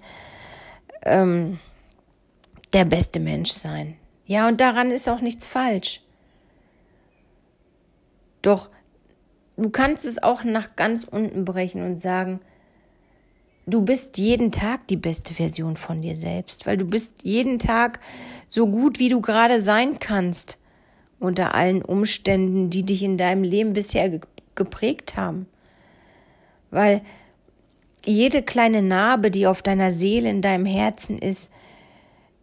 ähm, 1.04 1.60
der 2.74 2.86
beste 2.86 3.20
Mensch 3.20 3.52
sein. 3.52 3.98
Ja, 4.26 4.48
und 4.48 4.62
daran 4.62 4.92
ist 4.92 5.10
auch 5.10 5.22
nichts 5.22 5.48
falsch. 5.48 6.02
Doch 8.42 8.70
du 9.58 9.70
kannst 9.70 10.06
es 10.06 10.22
auch 10.22 10.44
nach 10.44 10.76
ganz 10.76 11.04
unten 11.04 11.46
brechen 11.46 11.84
und 11.84 12.00
sagen, 12.00 12.40
du 13.66 13.82
bist 13.82 14.18
jeden 14.18 14.52
Tag 14.52 14.88
die 14.88 14.98
beste 14.98 15.34
Version 15.34 15.76
von 15.76 16.02
dir 16.02 16.16
selbst, 16.16 16.66
weil 16.66 16.78
du 16.78 16.86
bist 16.86 17.24
jeden 17.24 17.60
Tag 17.60 18.00
so 18.48 18.68
gut, 18.68 19.00
wie 19.00 19.10
du 19.10 19.22
gerade 19.22 19.62
sein 19.62 20.00
kannst, 20.00 20.58
unter 21.20 21.56
allen 21.56 21.82
Umständen, 21.82 22.70
die 22.70 22.84
dich 22.84 23.04
in 23.04 23.18
deinem 23.18 23.44
Leben 23.44 23.74
bisher 23.74 24.20
geprägt 24.56 25.18
haben. 25.18 25.48
Weil 26.70 27.02
jede 28.06 28.44
kleine 28.44 28.82
Narbe, 28.82 29.32
die 29.32 29.48
auf 29.48 29.62
deiner 29.62 29.92
Seele, 29.92 30.30
in 30.30 30.42
deinem 30.42 30.66
Herzen 30.66 31.18
ist, 31.18 31.52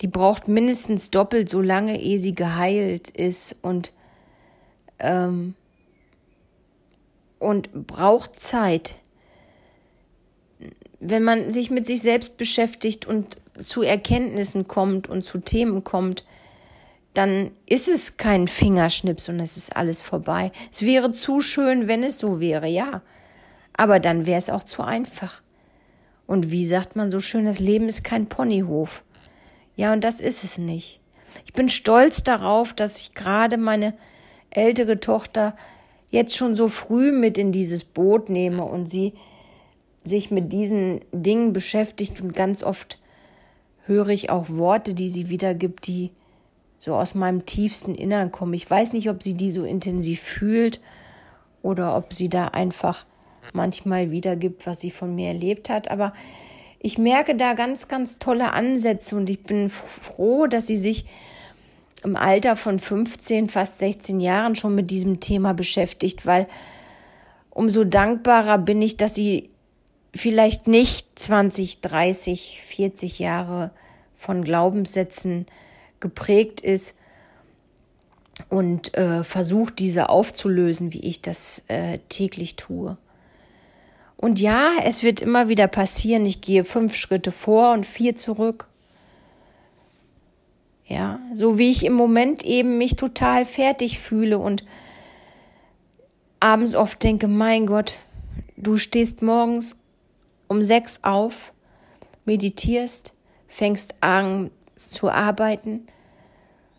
die 0.01 0.09
braucht 0.09 0.49
mindestens 0.49 1.11
doppelt 1.11 1.49
so 1.49 1.61
lange, 1.61 2.01
ehe 2.01 2.19
sie 2.19 2.35
geheilt 2.35 3.09
ist 3.11 3.57
und 3.63 3.93
ähm, 4.99 5.55
und 7.45 7.87
braucht 7.87 8.41
Zeit. 8.41 8.97
Wenn 10.99 11.23
man 11.23 11.51
sich 11.51 11.71
mit 11.71 11.87
sich 11.87 12.01
selbst 12.01 12.37
beschäftigt 12.37 13.07
und 13.07 13.37
zu 13.63 13.83
Erkenntnissen 13.83 14.67
kommt 14.67 15.09
und 15.09 15.25
zu 15.25 15.39
Themen 15.39 15.85
kommt, 15.85 16.25
dann 17.13 17.53
ist 17.67 17.89
es 17.89 18.17
kein 18.17 18.49
Fingerschnips 18.49 19.29
und 19.29 19.39
es 19.39 19.57
ist 19.57 19.77
alles 19.77 20.03
vorbei. 20.03 20.51
Es 20.73 20.83
wäre 20.83 21.13
zu 21.13 21.41
schön, 21.41 21.87
wenn 21.87 22.03
es 22.03 22.19
so 22.19 22.41
wäre, 22.41 22.67
ja. 22.67 23.03
Aber 23.77 24.01
dann 24.01 24.27
wäre 24.27 24.39
es 24.39 24.51
auch 24.51 24.65
zu 24.65 24.83
einfach. 24.83 25.43
Und 26.27 26.51
wie 26.51 26.67
sagt 26.67 26.97
man 26.97 27.11
so 27.11 27.21
schön, 27.21 27.45
das 27.45 27.61
Leben 27.61 27.89
ist 27.89 28.03
kein 28.03 28.27
Ponyhof. 28.27 29.05
Ja, 29.77 29.93
und 29.93 30.03
das 30.03 30.21
ist 30.21 30.43
es 30.43 30.59
nicht. 30.59 31.01
Ich 31.45 31.53
bin 31.53 31.69
stolz 31.69 32.25
darauf, 32.25 32.73
dass 32.73 32.99
ich 32.99 33.15
gerade 33.15 33.59
meine 33.59 33.95
ältere 34.51 34.99
Tochter 34.99 35.55
jetzt 36.15 36.37
schon 36.37 36.55
so 36.55 36.69
früh 36.69 37.11
mit 37.11 37.39
in 37.39 37.51
dieses 37.51 37.83
Boot 37.83 38.31
nehme 38.31 38.65
und 38.65 38.89
sie 38.89 39.15
sich 40.05 40.31
mit 40.31 40.53
diesen 40.53 41.01
Dingen 41.11 41.53
beschäftigt 41.53 42.21
und 42.21 42.35
ganz 42.35 42.63
oft 42.63 43.01
höre 43.87 44.11
ich 44.11 44.31
auch 44.31 44.49
Worte, 44.49 44.95
die 44.95 45.09
sie 45.09 45.29
wiedergibt, 45.29 45.89
die 45.89 46.13
so 46.79 46.95
aus 46.95 47.17
meinem 47.17 47.47
tiefsten 47.47 47.97
Innern 47.97 48.31
kommen. 48.31 48.55
Ich 48.55 48.71
weiß 48.71 48.93
nicht, 48.93 49.11
ob 49.11 49.25
sie 49.25 49.35
die 49.35 49.51
so 49.51 49.65
intensiv 49.65 50.21
fühlt 50.21 50.81
oder 51.63 51.97
ob 51.97 52.15
sie 52.15 52.29
da 52.29 52.47
einfach 52.47 53.05
manchmal 53.53 54.13
wiedergibt, 54.13 54.69
was 54.69 54.81
sie 54.81 54.93
von 54.93 55.17
mir 55.17 55.29
erlebt 55.29 55.69
hat, 55.69 55.91
aber 55.91 56.13
ich 56.79 56.97
merke 56.97 57.35
da 57.35 57.55
ganz, 57.55 57.89
ganz 57.89 58.21
tolle 58.21 58.53
Ansätze 58.53 59.17
und 59.17 59.29
ich 59.31 59.43
bin 59.43 59.69
froh, 59.69 60.47
dass 60.47 60.69
sie 60.69 60.77
sich 60.77 61.07
im 62.05 62.17
Alter 62.17 62.55
von 62.57 62.79
15, 62.79 63.49
fast 63.49 63.79
16 63.79 64.21
Jahren 64.21 64.57
schon 64.57 64.75
mit 64.75 64.91
diesem 64.91 65.21
Thema 65.21 65.55
beschäftigt, 65.55 66.27
weil 66.27 66.47
umso 67.51 67.85
dankbarer 67.85 68.59
bin 68.59 68.83
ich, 68.83 68.97
dass 68.97 69.15
sie 69.15 69.51
vielleicht 70.15 70.69
nicht 70.69 71.19
20, 71.19 71.81
30, 71.81 72.61
40 72.63 73.19
Jahre 73.19 73.71
von 74.15 74.45
Glaubenssätzen 74.45 75.47
geprägt 76.01 76.61
ist 76.61 76.95
und 78.49 78.97
äh, 78.97 79.25
versucht, 79.25 79.79
diese 79.79 80.09
aufzulösen, 80.09 80.93
wie 80.93 81.01
ich 81.01 81.23
das 81.23 81.65
äh, 81.69 81.99
täglich 82.09 82.57
tue. 82.57 82.97
Und 84.17 84.41
ja, 84.41 84.73
es 84.85 85.03
wird 85.03 85.21
immer 85.21 85.49
wieder 85.49 85.69
passieren, 85.69 86.27
ich 86.27 86.41
gehe 86.41 86.65
fünf 86.65 86.97
Schritte 86.97 87.33
vor 87.33 87.73
und 87.73 87.85
vier 87.87 88.17
zurück. 88.17 88.69
Ja, 90.87 91.19
so 91.33 91.59
wie 91.59 91.71
ich 91.71 91.85
im 91.85 91.95
Moment 91.95 92.45
eben 92.45 92.77
mich 92.77 92.97
total 92.97 93.47
fertig 93.47 93.99
fühle 93.99 94.39
und 94.39 94.65
abends 96.41 96.75
oft 96.75 97.03
denke, 97.03 97.27
mein 97.27 97.67
Gott, 97.67 97.95
du 98.57 98.77
stehst 98.77 99.23
morgens 99.23 99.77
um 100.47 100.63
sechs 100.63 101.01
auf, 101.03 101.53
meditierst, 102.27 103.15
fängst 103.49 103.95
an 104.01 104.51
zu 104.77 105.09
arbeiten. 105.09 105.87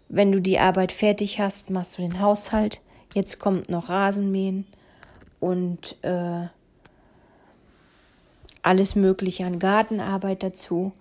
Wenn 0.08 0.32
du 0.32 0.40
die 0.40 0.60
Arbeit 0.60 0.92
fertig 0.92 1.40
hast, 1.40 1.72
machst 1.72 1.98
du 1.98 2.04
den 2.04 2.20
Haushalt. 2.20 2.82
Jetzt 3.16 3.40
kommt 3.40 3.70
noch 3.70 3.90
Rasenmähen 3.90 4.68
und 5.40 5.98
äh, 6.04 6.48
alles 8.62 8.96
Mögliche 8.96 9.46
an 9.46 9.58
Gartenarbeit 9.58 10.44
dazu. 10.44 10.92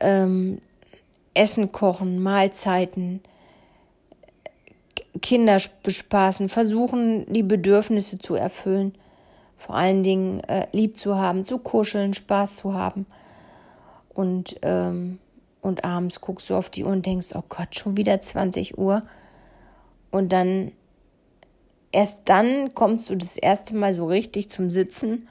Ähm, 0.00 0.60
Essen 1.40 1.72
kochen, 1.72 2.22
Mahlzeiten, 2.22 3.22
Kinder 5.22 5.58
bespaßen, 5.82 6.50
versuchen, 6.50 7.24
die 7.32 7.42
Bedürfnisse 7.42 8.18
zu 8.18 8.34
erfüllen, 8.34 8.94
vor 9.56 9.74
allen 9.74 10.02
Dingen 10.02 10.40
äh, 10.44 10.66
lieb 10.72 10.98
zu 10.98 11.16
haben, 11.16 11.46
zu 11.46 11.56
kuscheln, 11.56 12.12
Spaß 12.12 12.56
zu 12.56 12.74
haben. 12.74 13.06
Und, 14.12 14.56
ähm, 14.60 15.18
und 15.62 15.82
abends 15.86 16.20
guckst 16.20 16.50
du 16.50 16.56
auf 16.56 16.68
die 16.68 16.84
Uhr 16.84 16.92
und 16.92 17.06
denkst, 17.06 17.28
oh 17.34 17.44
Gott, 17.48 17.74
schon 17.74 17.96
wieder 17.96 18.20
20 18.20 18.76
Uhr. 18.76 19.02
Und 20.10 20.32
dann, 20.34 20.72
erst 21.90 22.20
dann 22.26 22.74
kommst 22.74 23.08
du 23.08 23.14
das 23.16 23.38
erste 23.38 23.74
Mal 23.74 23.94
so 23.94 24.06
richtig 24.06 24.50
zum 24.50 24.68
Sitzen 24.68 25.26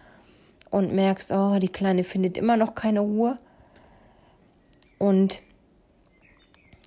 und 0.72 0.92
merkst, 0.92 1.32
oh, 1.32 1.60
die 1.60 1.70
Kleine 1.70 2.04
findet 2.04 2.36
immer 2.40 2.58
noch 2.58 2.74
keine 2.74 3.02
Ruhe. 3.02 3.38
Und 4.98 5.42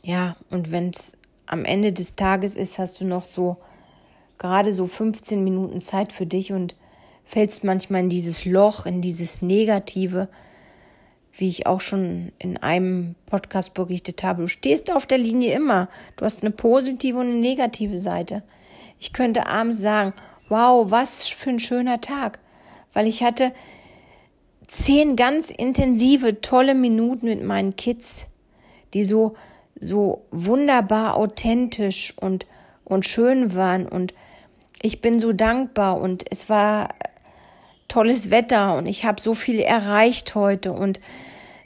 ja, 0.02 0.36
und 0.50 0.72
wenn 0.72 0.90
es 0.90 1.12
am 1.46 1.64
Ende 1.64 1.92
des 1.92 2.16
Tages 2.16 2.56
ist, 2.56 2.78
hast 2.78 3.00
du 3.00 3.04
noch 3.04 3.24
so 3.24 3.58
gerade 4.38 4.74
so 4.74 4.86
15 4.86 5.42
Minuten 5.44 5.78
Zeit 5.78 6.12
für 6.12 6.26
dich 6.26 6.52
und 6.52 6.74
fällst 7.24 7.62
manchmal 7.62 8.02
in 8.02 8.08
dieses 8.08 8.44
Loch, 8.44 8.86
in 8.86 9.00
dieses 9.00 9.42
Negative, 9.42 10.28
wie 11.32 11.48
ich 11.48 11.66
auch 11.66 11.80
schon 11.80 12.32
in 12.38 12.56
einem 12.56 13.14
Podcast 13.26 13.74
berichtet 13.74 14.22
habe. 14.22 14.42
Du 14.42 14.48
stehst 14.48 14.92
auf 14.92 15.06
der 15.06 15.18
Linie 15.18 15.54
immer. 15.54 15.88
Du 16.16 16.24
hast 16.24 16.42
eine 16.42 16.50
positive 16.50 17.18
und 17.18 17.26
eine 17.26 17.36
negative 17.36 17.98
Seite. 17.98 18.42
Ich 18.98 19.12
könnte 19.12 19.46
abends 19.46 19.78
sagen, 19.80 20.12
wow, 20.48 20.90
was 20.90 21.28
für 21.28 21.50
ein 21.50 21.58
schöner 21.58 22.00
Tag, 22.00 22.38
weil 22.92 23.06
ich 23.06 23.22
hatte 23.22 23.52
zehn 24.66 25.16
ganz 25.16 25.50
intensive, 25.50 26.40
tolle 26.40 26.74
Minuten 26.74 27.26
mit 27.26 27.42
meinen 27.42 27.76
Kids, 27.76 28.28
die 28.94 29.04
so 29.04 29.34
so 29.82 30.26
wunderbar 30.30 31.16
authentisch 31.16 32.14
und, 32.16 32.46
und 32.84 33.04
schön 33.04 33.54
waren. 33.54 33.86
Und 33.86 34.14
ich 34.80 35.00
bin 35.00 35.18
so 35.18 35.32
dankbar. 35.32 36.00
Und 36.00 36.24
es 36.30 36.48
war 36.48 36.90
tolles 37.88 38.30
Wetter. 38.30 38.76
Und 38.76 38.86
ich 38.86 39.04
habe 39.04 39.20
so 39.20 39.34
viel 39.34 39.58
erreicht 39.58 40.34
heute 40.34 40.72
und 40.72 41.00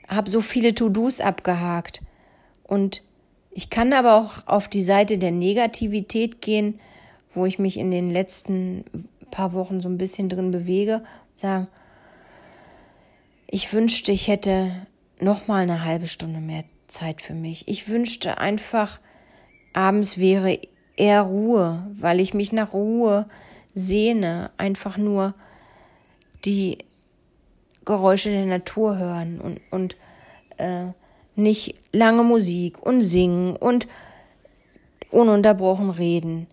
habe 0.09 0.31
so 0.31 0.41
viele 0.41 0.75
To-Dos 0.75 1.21
abgehakt. 1.21 2.01
Und 2.65 3.03
ich 3.51 3.69
kann 3.71 3.93
aber 3.93 4.17
auch 4.17 4.47
auf 4.47 4.67
die 4.69 4.83
Seite 4.83 5.19
der 5.19 5.31
Negativität 5.31 6.41
gehen, 6.41 6.81
wo 7.35 7.45
ich 7.45 7.59
mich 7.59 7.77
in 7.77 7.91
den 7.91 8.11
letzten 8.11 8.85
paar 9.31 9.53
Wochen 9.53 9.81
so 9.81 9.91
ein 9.91 9.99
bisschen 9.99 10.31
drin 10.31 10.51
bewege 10.51 10.97
und 10.97 11.39
sagen, 11.39 11.69
ich 13.47 13.73
wünschte, 13.75 14.11
ich 14.11 14.29
hätte 14.29 14.87
noch 15.21 15.47
mal 15.49 15.63
eine 15.63 15.85
halbe 15.85 16.07
Stunde 16.07 16.41
mehr 16.41 16.65
Zeit 16.89 17.23
für 17.23 17.35
mich. 17.35 17.69
Ich 17.69 17.89
wünschte 17.89 18.39
einfach, 18.39 19.01
abends 19.73 20.19
wäre 20.19 20.59
eher 20.97 21.23
Ruhe, 21.23 21.87
weil 21.93 22.21
ich 22.21 22.35
mich 22.35 22.53
nach 22.53 22.73
Ruhe 22.73 23.27
sehne, 23.75 24.51
einfach 24.57 24.97
nur 24.97 25.35
die 26.45 26.79
Geräusche 27.85 28.31
der 28.31 28.47
Natur 28.47 28.99
hören 28.99 29.41
und, 29.41 29.61
und 29.71 29.97
äh, 30.57 30.87
nicht 31.37 31.77
lange 31.93 32.23
Musik 32.23 32.83
und 32.83 33.03
singen 33.03 33.57
und 33.57 33.87
ununterbrochen 35.11 35.91
reden. 35.91 36.47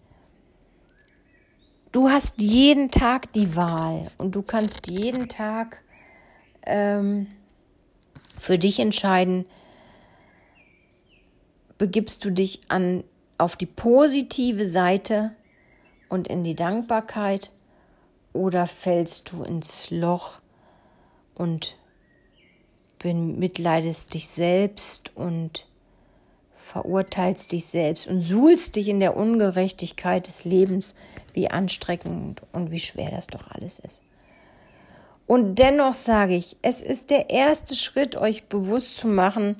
Du 1.91 2.09
hast 2.09 2.41
jeden 2.41 2.91
Tag 2.91 3.31
die 3.33 3.55
Wahl 3.55 4.07
und 4.17 4.35
du 4.35 4.41
kannst 4.41 4.89
jeden 4.89 5.29
Tag 5.29 5.83
ähm, 6.65 7.27
für 8.39 8.57
dich 8.57 8.79
entscheiden, 8.79 9.45
begibst 11.83 12.23
du 12.23 12.31
dich 12.31 12.61
an, 12.69 13.03
auf 13.37 13.57
die 13.57 13.65
positive 13.65 14.65
Seite 14.65 15.35
und 16.07 16.29
in 16.29 16.45
die 16.45 16.55
Dankbarkeit 16.55 17.51
oder 18.31 18.67
fällst 18.67 19.33
du 19.33 19.43
ins 19.43 19.89
Loch 19.91 20.39
und 21.35 21.75
bemitleidest 22.99 24.13
dich 24.13 24.29
selbst 24.29 25.11
und 25.17 25.67
verurteilst 26.55 27.51
dich 27.51 27.65
selbst 27.65 28.07
und 28.07 28.21
suhlst 28.21 28.77
dich 28.77 28.87
in 28.87 29.01
der 29.01 29.17
Ungerechtigkeit 29.17 30.25
des 30.29 30.45
Lebens, 30.45 30.95
wie 31.33 31.51
anstrengend 31.51 32.43
und 32.53 32.71
wie 32.71 32.79
schwer 32.79 33.11
das 33.11 33.27
doch 33.27 33.51
alles 33.51 33.79
ist. 33.79 34.03
Und 35.27 35.55
dennoch 35.55 35.95
sage 35.95 36.37
ich, 36.37 36.55
es 36.61 36.81
ist 36.81 37.09
der 37.09 37.29
erste 37.29 37.75
Schritt, 37.75 38.15
euch 38.15 38.45
bewusst 38.45 38.95
zu 38.95 39.09
machen, 39.09 39.57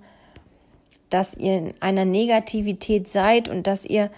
dass 1.14 1.36
ihr 1.36 1.58
in 1.58 1.74
einer 1.80 2.06
Negativität 2.06 3.08
seid 3.08 3.48
und 3.48 3.68
dass 3.68 3.86
ihr 3.86 4.10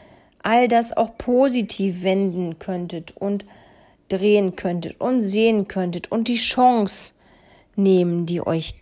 all 0.42 0.70
das 0.70 0.96
auch 0.96 1.18
positiv 1.18 2.04
wenden 2.04 2.58
könntet 2.58 3.18
und 3.18 3.46
drehen 4.08 4.56
könntet 4.56 5.02
und 5.02 5.22
sehen 5.22 5.68
könntet 5.68 6.10
und 6.10 6.30
die 6.30 6.38
Chance 6.38 7.14
nehmen, 7.76 8.26
die 8.26 8.46
euch 8.46 8.76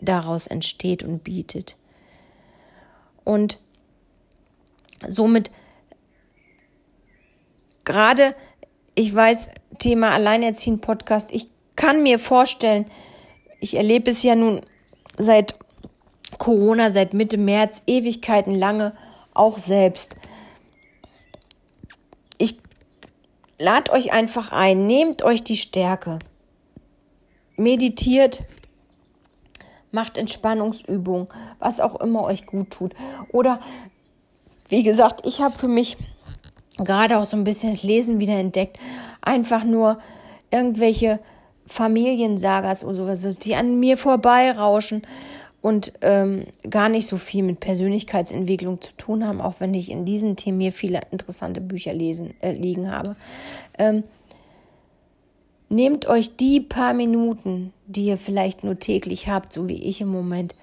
daraus 0.00 0.46
entsteht 0.46 1.02
und 1.02 1.24
bietet. 1.24 1.76
Und 3.22 3.58
somit 5.06 5.50
gerade, 7.84 8.34
ich 8.94 9.14
weiß, 9.14 9.50
Thema 9.78 10.12
Alleinerziehend 10.12 10.80
Podcast, 10.80 11.32
ich 11.32 11.48
kann 11.76 12.02
mir 12.02 12.18
vorstellen, 12.18 12.86
ich 13.60 13.76
erlebe 13.76 14.10
es 14.10 14.22
ja 14.22 14.36
nun 14.36 14.62
seit 15.18 15.58
Corona, 16.42 16.90
seit 16.90 17.14
Mitte 17.14 17.38
März, 17.38 17.84
Ewigkeiten 17.86 18.52
lange, 18.52 18.94
auch 19.32 19.58
selbst. 19.58 20.16
Ich 22.36 22.58
lade 23.60 23.92
euch 23.92 24.12
einfach 24.12 24.50
ein, 24.50 24.86
nehmt 24.86 25.22
euch 25.22 25.44
die 25.44 25.56
Stärke, 25.56 26.18
meditiert, 27.56 28.40
macht 29.92 30.18
Entspannungsübungen, 30.18 31.28
was 31.60 31.78
auch 31.78 32.00
immer 32.00 32.24
euch 32.24 32.44
gut 32.44 32.70
tut. 32.70 32.94
Oder 33.30 33.60
wie 34.66 34.82
gesagt, 34.82 35.24
ich 35.24 35.42
habe 35.42 35.56
für 35.56 35.68
mich 35.68 35.96
gerade 36.76 37.18
auch 37.18 37.24
so 37.24 37.36
ein 37.36 37.44
bisschen 37.44 37.70
das 37.70 37.84
Lesen 37.84 38.18
wieder 38.18 38.34
entdeckt. 38.34 38.80
Einfach 39.20 39.62
nur 39.62 40.00
irgendwelche 40.50 41.20
Familiensagas 41.68 42.84
oder 42.84 43.14
sowas, 43.14 43.38
die 43.38 43.54
an 43.54 43.78
mir 43.78 43.96
vorbeirauschen 43.96 45.06
und 45.62 45.92
ähm, 46.02 46.44
gar 46.68 46.88
nicht 46.88 47.06
so 47.06 47.16
viel 47.16 47.42
mit 47.42 47.60
Persönlichkeitsentwicklung 47.60 48.80
zu 48.80 48.92
tun 48.96 49.26
haben, 49.26 49.40
auch 49.40 49.60
wenn 49.60 49.72
ich 49.72 49.90
in 49.90 50.04
diesen 50.04 50.36
Themen 50.36 50.60
hier 50.60 50.72
viele 50.72 51.00
interessante 51.10 51.60
Bücher 51.60 51.94
lesen, 51.94 52.34
äh, 52.42 52.52
liegen 52.52 52.90
habe. 52.90 53.16
Ähm, 53.78 54.02
Nehmt 55.72 56.04
euch 56.04 56.36
die 56.36 56.60
paar 56.60 56.92
Minuten, 56.92 57.72
die 57.86 58.04
ihr 58.04 58.18
vielleicht 58.18 58.62
nur 58.62 58.78
täglich 58.78 59.28
habt, 59.28 59.54
so 59.54 59.68
wie 59.68 59.82
ich 59.82 60.02
im 60.02 60.08
Moment, 60.08 60.54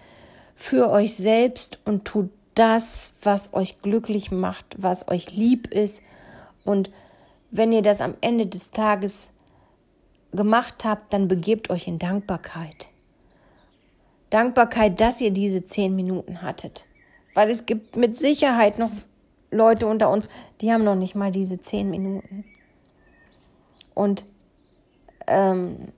für 0.55 0.91
euch 0.91 1.15
selbst 1.15 1.79
und 1.83 2.05
tut 2.05 2.29
das, 2.53 3.15
was 3.23 3.55
euch 3.55 3.79
glücklich 3.81 4.29
macht, 4.29 4.75
was 4.77 5.07
euch 5.07 5.35
lieb 5.35 5.73
ist. 5.73 6.03
Und 6.63 6.91
wenn 7.49 7.71
ihr 7.71 7.81
das 7.81 8.01
am 8.01 8.13
Ende 8.21 8.45
des 8.45 8.69
Tages 8.69 9.31
gemacht 10.31 10.85
habt, 10.85 11.12
dann 11.12 11.27
begebt 11.27 11.71
euch 11.71 11.88
in 11.88 11.97
Dankbarkeit. 11.97 12.89
Dankbarkeit, 14.29 14.99
dass 14.99 15.21
ihr 15.21 15.31
diese 15.31 15.65
zehn 15.65 15.95
Minuten 15.95 16.41
hattet. 16.41 16.85
Weil 17.33 17.49
es 17.49 17.65
gibt 17.65 17.95
mit 17.95 18.15
Sicherheit 18.15 18.79
noch 18.79 18.91
Leute 19.51 19.87
unter 19.87 20.09
uns, 20.09 20.29
die 20.61 20.71
haben 20.71 20.83
noch 20.83 20.95
nicht 20.95 21.15
mal 21.15 21.31
diese 21.31 21.59
zehn 21.59 21.89
Minuten. 21.89 22.45
Und 23.95 24.25
ähm, 25.27 25.89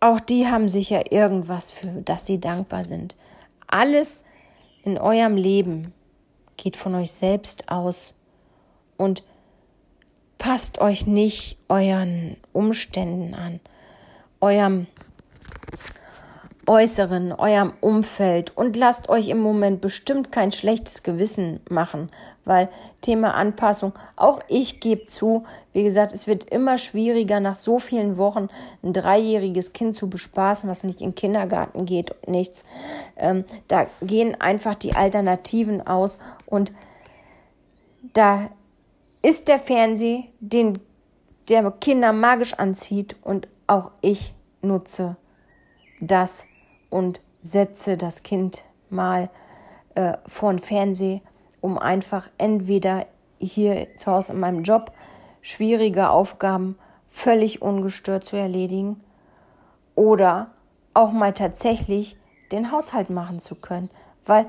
auch 0.00 0.20
die 0.20 0.46
haben 0.46 0.68
sicher 0.68 1.12
irgendwas, 1.12 1.72
für 1.72 1.86
das 1.86 2.26
sie 2.26 2.40
dankbar 2.40 2.84
sind. 2.84 3.16
Alles 3.66 4.22
in 4.82 4.98
eurem 4.98 5.36
Leben 5.36 5.92
geht 6.56 6.76
von 6.76 6.94
euch 6.94 7.12
selbst 7.12 7.70
aus 7.70 8.14
und 8.96 9.22
passt 10.38 10.80
euch 10.80 11.06
nicht 11.06 11.58
euren 11.68 12.36
Umständen 12.52 13.34
an, 13.34 13.60
eurem 14.40 14.86
Äußeren, 16.68 17.32
eurem 17.32 17.72
Umfeld 17.80 18.54
und 18.54 18.76
lasst 18.76 19.08
euch 19.08 19.30
im 19.30 19.38
Moment 19.38 19.80
bestimmt 19.80 20.30
kein 20.30 20.52
schlechtes 20.52 21.02
Gewissen 21.02 21.60
machen, 21.70 22.10
weil 22.44 22.68
Thema 23.00 23.32
Anpassung, 23.32 23.94
auch 24.16 24.40
ich 24.48 24.78
gebe 24.78 25.06
zu, 25.06 25.44
wie 25.72 25.82
gesagt, 25.82 26.12
es 26.12 26.26
wird 26.26 26.44
immer 26.44 26.76
schwieriger, 26.76 27.40
nach 27.40 27.54
so 27.54 27.78
vielen 27.78 28.18
Wochen 28.18 28.48
ein 28.82 28.92
dreijähriges 28.92 29.72
Kind 29.72 29.94
zu 29.94 30.10
bespaßen, 30.10 30.68
was 30.68 30.84
nicht 30.84 31.00
in 31.00 31.12
den 31.12 31.14
Kindergarten 31.14 31.86
geht 31.86 32.10
und 32.10 32.28
nichts. 32.28 32.64
Ähm, 33.16 33.46
da 33.68 33.86
gehen 34.02 34.38
einfach 34.38 34.74
die 34.74 34.94
Alternativen 34.94 35.86
aus 35.86 36.18
und 36.44 36.70
da 38.12 38.50
ist 39.22 39.48
der 39.48 39.58
Fernseher, 39.58 40.24
den 40.40 40.78
der 41.48 41.70
Kinder 41.70 42.12
magisch 42.12 42.52
anzieht 42.52 43.16
und 43.22 43.48
auch 43.66 43.90
ich 44.02 44.34
nutze 44.60 45.16
das 46.00 46.44
und 46.90 47.20
setze 47.42 47.96
das 47.96 48.22
Kind 48.22 48.64
mal 48.90 49.30
äh, 49.94 50.14
vor 50.26 50.52
den 50.52 50.58
Fernseher, 50.58 51.20
um 51.60 51.78
einfach 51.78 52.28
entweder 52.38 53.06
hier 53.38 53.88
zu 53.96 54.12
Hause 54.12 54.32
in 54.32 54.40
meinem 54.40 54.62
Job 54.62 54.92
schwierige 55.40 56.10
Aufgaben 56.10 56.76
völlig 57.06 57.62
ungestört 57.62 58.24
zu 58.24 58.36
erledigen 58.36 59.00
oder 59.94 60.50
auch 60.94 61.12
mal 61.12 61.32
tatsächlich 61.32 62.16
den 62.52 62.70
Haushalt 62.72 63.10
machen 63.10 63.40
zu 63.40 63.54
können. 63.54 63.90
Weil, 64.24 64.46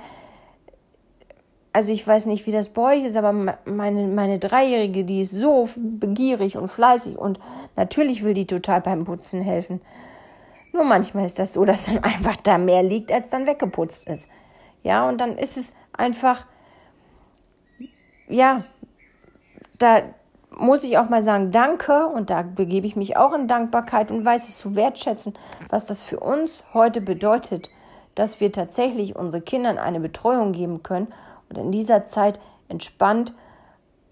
also 1.73 1.91
ich 1.91 2.05
weiß 2.05 2.25
nicht, 2.25 2.47
wie 2.47 2.51
das 2.51 2.69
bei 2.69 2.97
euch 2.97 3.05
ist, 3.05 3.15
aber 3.15 3.31
meine, 3.65 4.07
meine 4.07 4.39
Dreijährige, 4.39 5.05
die 5.05 5.21
ist 5.21 5.31
so 5.31 5.69
begierig 5.75 6.57
und 6.57 6.69
fleißig 6.69 7.17
und 7.17 7.39
natürlich 7.75 8.23
will 8.23 8.33
die 8.33 8.47
total 8.47 8.81
beim 8.81 9.03
Putzen 9.03 9.41
helfen. 9.41 9.81
Nur 10.79 10.87
manchmal 10.87 11.25
ist 11.25 11.39
das 11.39 11.51
so, 11.51 11.65
dass 11.65 11.87
dann 11.87 12.01
einfach 12.05 12.37
da 12.37 12.57
mehr 12.57 12.83
liegt, 12.83 13.11
als 13.11 13.31
dann 13.31 13.45
weggeputzt 13.45 14.07
ist. 14.07 14.29
Ja, 14.81 15.09
und 15.09 15.19
dann 15.19 15.37
ist 15.37 15.57
es 15.57 15.73
einfach, 15.91 16.45
ja, 18.29 18.63
da 19.77 20.03
muss 20.57 20.85
ich 20.85 20.97
auch 20.97 21.09
mal 21.09 21.21
sagen, 21.21 21.51
danke, 21.51 22.07
und 22.07 22.29
da 22.29 22.43
begebe 22.43 22.87
ich 22.87 22.95
mich 22.95 23.17
auch 23.17 23.33
in 23.33 23.49
Dankbarkeit 23.49 24.09
und 24.09 24.23
weiß 24.23 24.47
es 24.47 24.57
zu 24.57 24.77
wertschätzen, 24.77 25.33
was 25.67 25.83
das 25.83 26.03
für 26.03 26.21
uns 26.21 26.63
heute 26.73 27.01
bedeutet, 27.01 27.69
dass 28.15 28.39
wir 28.39 28.53
tatsächlich 28.53 29.17
unsere 29.17 29.43
Kindern 29.43 29.77
eine 29.77 29.99
Betreuung 29.99 30.53
geben 30.53 30.81
können 30.81 31.07
und 31.49 31.57
in 31.57 31.71
dieser 31.71 32.05
Zeit 32.05 32.39
entspannt 32.69 33.33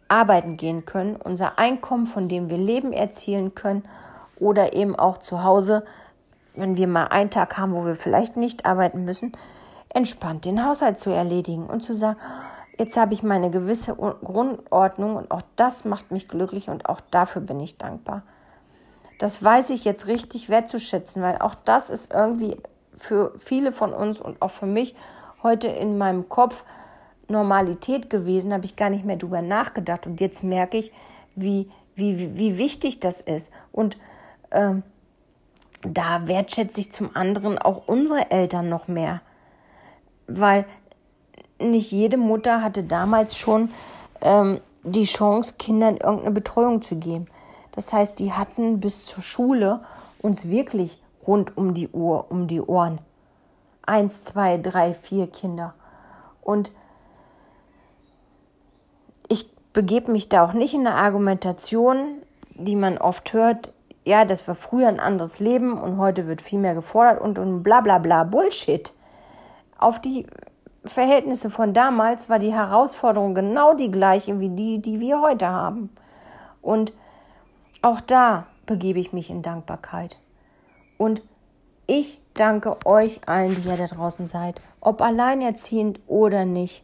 arbeiten 0.09 0.57
gehen 0.57 0.85
können, 0.85 1.15
unser 1.15 1.59
Einkommen, 1.59 2.07
von 2.07 2.27
dem 2.27 2.49
wir 2.49 2.57
leben, 2.57 2.91
erzielen 2.91 3.55
können 3.55 3.87
oder 4.37 4.73
eben 4.73 4.97
auch 4.97 5.17
zu 5.19 5.45
Hause 5.45 5.85
wenn 6.57 6.77
wir 6.77 6.87
mal 6.87 7.05
einen 7.05 7.29
Tag 7.29 7.57
haben, 7.57 7.73
wo 7.73 7.85
wir 7.85 7.95
vielleicht 7.95 8.37
nicht 8.37 8.65
arbeiten 8.65 9.05
müssen, 9.05 9.31
entspannt 9.89 10.45
den 10.45 10.65
Haushalt 10.65 10.99
zu 10.99 11.11
erledigen 11.11 11.67
und 11.67 11.81
zu 11.81 11.93
sagen, 11.93 12.17
jetzt 12.77 12.97
habe 12.97 13.13
ich 13.13 13.23
meine 13.23 13.49
gewisse 13.49 13.95
Grundordnung 13.95 15.15
und 15.15 15.31
auch 15.31 15.41
das 15.55 15.85
macht 15.85 16.11
mich 16.11 16.27
glücklich 16.27 16.69
und 16.69 16.89
auch 16.89 17.01
dafür 17.11 17.41
bin 17.41 17.59
ich 17.59 17.77
dankbar. 17.77 18.23
Das 19.19 19.43
weiß 19.43 19.71
ich 19.71 19.83
jetzt 19.83 20.07
richtig 20.07 20.49
wertzuschätzen, 20.49 21.23
weil 21.23 21.37
auch 21.39 21.55
das 21.55 21.89
ist 21.89 22.13
irgendwie 22.13 22.57
für 22.93 23.33
viele 23.37 23.71
von 23.71 23.93
uns 23.93 24.19
und 24.19 24.41
auch 24.41 24.51
für 24.51 24.67
mich 24.67 24.95
heute 25.43 25.67
in 25.67 25.97
meinem 25.97 26.29
Kopf 26.29 26.65
Normalität 27.27 28.09
gewesen, 28.09 28.53
habe 28.53 28.65
ich 28.65 28.75
gar 28.75 28.89
nicht 28.89 29.05
mehr 29.05 29.17
drüber 29.17 29.41
nachgedacht 29.41 30.07
und 30.07 30.21
jetzt 30.21 30.43
merke 30.43 30.77
ich, 30.77 30.91
wie, 31.35 31.69
wie, 31.95 32.37
wie 32.37 32.57
wichtig 32.57 32.99
das 32.99 33.21
ist 33.21 33.51
und 33.71 33.97
ähm, 34.51 34.83
da 35.81 36.27
wertschätze 36.27 36.81
ich 36.81 36.91
zum 36.91 37.15
anderen 37.15 37.57
auch 37.57 37.83
unsere 37.87 38.31
Eltern 38.31 38.69
noch 38.69 38.87
mehr. 38.87 39.21
Weil 40.27 40.65
nicht 41.59 41.91
jede 41.91 42.17
Mutter 42.17 42.61
hatte 42.61 42.83
damals 42.83 43.37
schon 43.37 43.69
ähm, 44.21 44.59
die 44.83 45.05
Chance, 45.05 45.55
Kindern 45.57 45.97
irgendeine 45.97 46.31
Betreuung 46.31 46.81
zu 46.81 46.95
geben. 46.95 47.27
Das 47.71 47.93
heißt, 47.93 48.19
die 48.19 48.33
hatten 48.33 48.79
bis 48.79 49.05
zur 49.05 49.23
Schule 49.23 49.81
uns 50.21 50.49
wirklich 50.49 51.01
rund 51.25 51.57
um 51.57 51.73
die 51.73 51.89
Uhr, 51.89 52.31
um 52.31 52.47
die 52.47 52.61
Ohren. 52.61 52.99
Eins, 53.85 54.23
zwei, 54.23 54.57
drei, 54.57 54.93
vier 54.93 55.27
Kinder. 55.27 55.73
Und 56.41 56.71
ich 59.27 59.49
begebe 59.73 60.11
mich 60.11 60.29
da 60.29 60.43
auch 60.43 60.53
nicht 60.53 60.73
in 60.73 60.87
eine 60.87 60.95
Argumentation, 60.95 62.21
die 62.55 62.75
man 62.75 62.97
oft 62.97 63.33
hört, 63.33 63.71
ja, 64.07 64.23
das 64.25 64.47
war 64.47 64.55
früher 64.55 64.87
ein 64.87 64.99
anderes 64.99 65.39
Leben 65.39 65.73
und 65.77 65.97
heute 65.97 66.27
wird 66.27 66.41
viel 66.41 66.59
mehr 66.59 66.75
gefordert 66.75 67.19
und, 67.21 67.37
und 67.37 67.61
bla 67.61 67.81
bla 67.81 67.97
bla 67.97 68.23
Bullshit. 68.23 68.93
Auf 69.77 69.99
die 69.99 70.25
Verhältnisse 70.85 71.49
von 71.49 71.73
damals 71.73 72.29
war 72.29 72.39
die 72.39 72.53
Herausforderung 72.53 73.35
genau 73.35 73.73
die 73.73 73.91
gleiche 73.91 74.39
wie 74.39 74.49
die, 74.49 74.81
die 74.81 75.01
wir 75.01 75.21
heute 75.21 75.47
haben. 75.47 75.89
Und 76.61 76.93
auch 77.81 77.99
da 77.99 78.47
begebe 78.65 78.99
ich 78.99 79.11
mich 79.11 79.29
in 79.29 79.41
Dankbarkeit. 79.41 80.17
Und 80.97 81.21
Ich 81.87 82.19
danke 82.33 82.75
euch 82.85 83.21
allen, 83.27 83.55
die 83.55 83.67
ihr 83.67 83.77
da 83.77 83.87
draußen 83.87 84.27
seid, 84.27 84.61
ob 84.81 85.01
alleinerziehend 85.01 86.01
oder 86.07 86.43
nicht. 86.43 86.83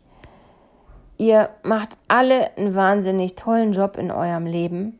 Ihr 1.17 1.49
macht 1.61 1.97
alle 2.07 2.55
einen 2.57 2.73
wahnsinnig 2.73 3.35
tollen 3.35 3.73
Job 3.73 3.97
in 3.97 4.11
eurem 4.11 4.45
Leben 4.45 4.97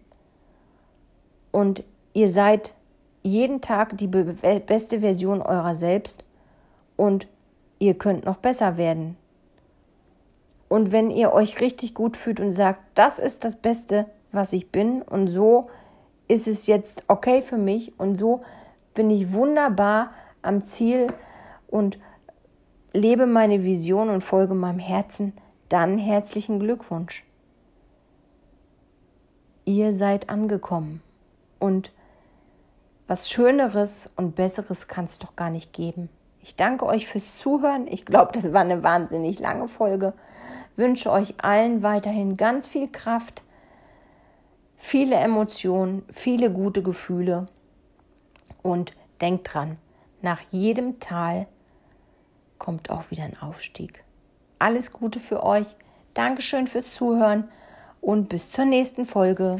und 1.52 1.86
ihr 2.14 2.30
seid 2.30 2.74
jeden 3.24 3.62
Tag 3.62 3.98
die 3.98 4.08
beste 4.08 5.00
Version 5.00 5.42
eurer 5.42 5.76
selbst 5.76 6.24
und 6.96 7.28
ihr 7.80 7.98
könnt 7.98 8.26
noch 8.26 8.38
besser 8.38 8.78
werden. 8.78 9.18
Und 10.68 10.92
wenn 10.92 11.12
ihr 11.12 11.34
euch 11.34 11.62
richtig 11.62 11.94
gut 11.94 12.18
fühlt 12.18 12.40
und 12.40 12.52
sagt, 12.52 12.82
das 12.96 13.20
ist 13.20 13.44
das 13.44 13.56
Beste, 13.56 14.08
was 14.32 14.54
ich 14.54 14.72
bin 14.72 15.02
und 15.02 15.28
so 15.28 15.70
ist 16.28 16.48
es 16.48 16.68
jetzt 16.68 17.04
okay 17.08 17.42
für 17.42 17.58
mich 17.58 17.98
und 18.00 18.16
so 18.16 18.42
bin 18.94 19.10
ich 19.10 19.34
wunderbar 19.34 20.12
am 20.42 20.64
Ziel 20.64 21.08
und 21.68 22.00
lebe 22.94 23.26
meine 23.26 23.64
Vision 23.64 24.10
und 24.10 24.22
folge 24.22 24.54
meinem 24.54 24.80
Herzen, 24.80 25.34
dann 25.70 25.98
herzlichen 25.98 26.60
Glückwunsch. 26.60 27.26
Ihr 29.66 29.94
seid 29.94 30.30
angekommen 30.30 31.02
und 31.60 31.92
was 33.08 33.30
Schöneres 33.30 34.10
und 34.16 34.36
Besseres 34.36 34.88
kann 34.88 35.06
es 35.06 35.20
doch 35.20 35.36
gar 35.36 35.50
nicht 35.50 35.74
geben. 35.74 36.10
Ich 36.42 36.56
danke 36.56 36.86
euch 36.86 37.08
fürs 37.08 37.38
Zuhören. 37.38 37.88
Ich 37.88 38.06
glaube, 38.06 38.32
das 38.34 38.54
war 38.54 38.62
eine 38.62 38.84
wahnsinnig 38.84 39.40
lange 39.40 39.68
Folge. 39.68 40.14
Wünsche 40.76 41.12
euch 41.12 41.36
allen 41.44 41.84
weiterhin 41.84 42.36
ganz 42.36 42.68
viel 42.68 42.90
Kraft, 42.92 43.44
viele 44.76 45.16
Emotionen, 45.16 46.04
viele 46.10 46.52
gute 46.52 46.82
Gefühle 46.82 47.48
und 48.62 48.94
denkt 49.22 49.54
dran, 49.54 49.78
nach 50.22 50.42
jedem 50.52 51.00
Tal 51.00 51.48
kommt 52.58 52.90
auch 52.90 53.12
wieder 53.12 53.24
ein 53.24 53.40
Aufstieg. 53.40 54.04
Alles 54.58 54.92
Gute 54.92 55.20
für 55.20 55.44
euch. 55.44 55.68
Dankeschön 56.14 56.68
fürs 56.68 56.92
Zuhören 56.92 57.50
und 58.02 58.30
bis 58.30 58.50
zur 58.50 58.66
nächsten 58.66 59.06
Folge. 59.06 59.58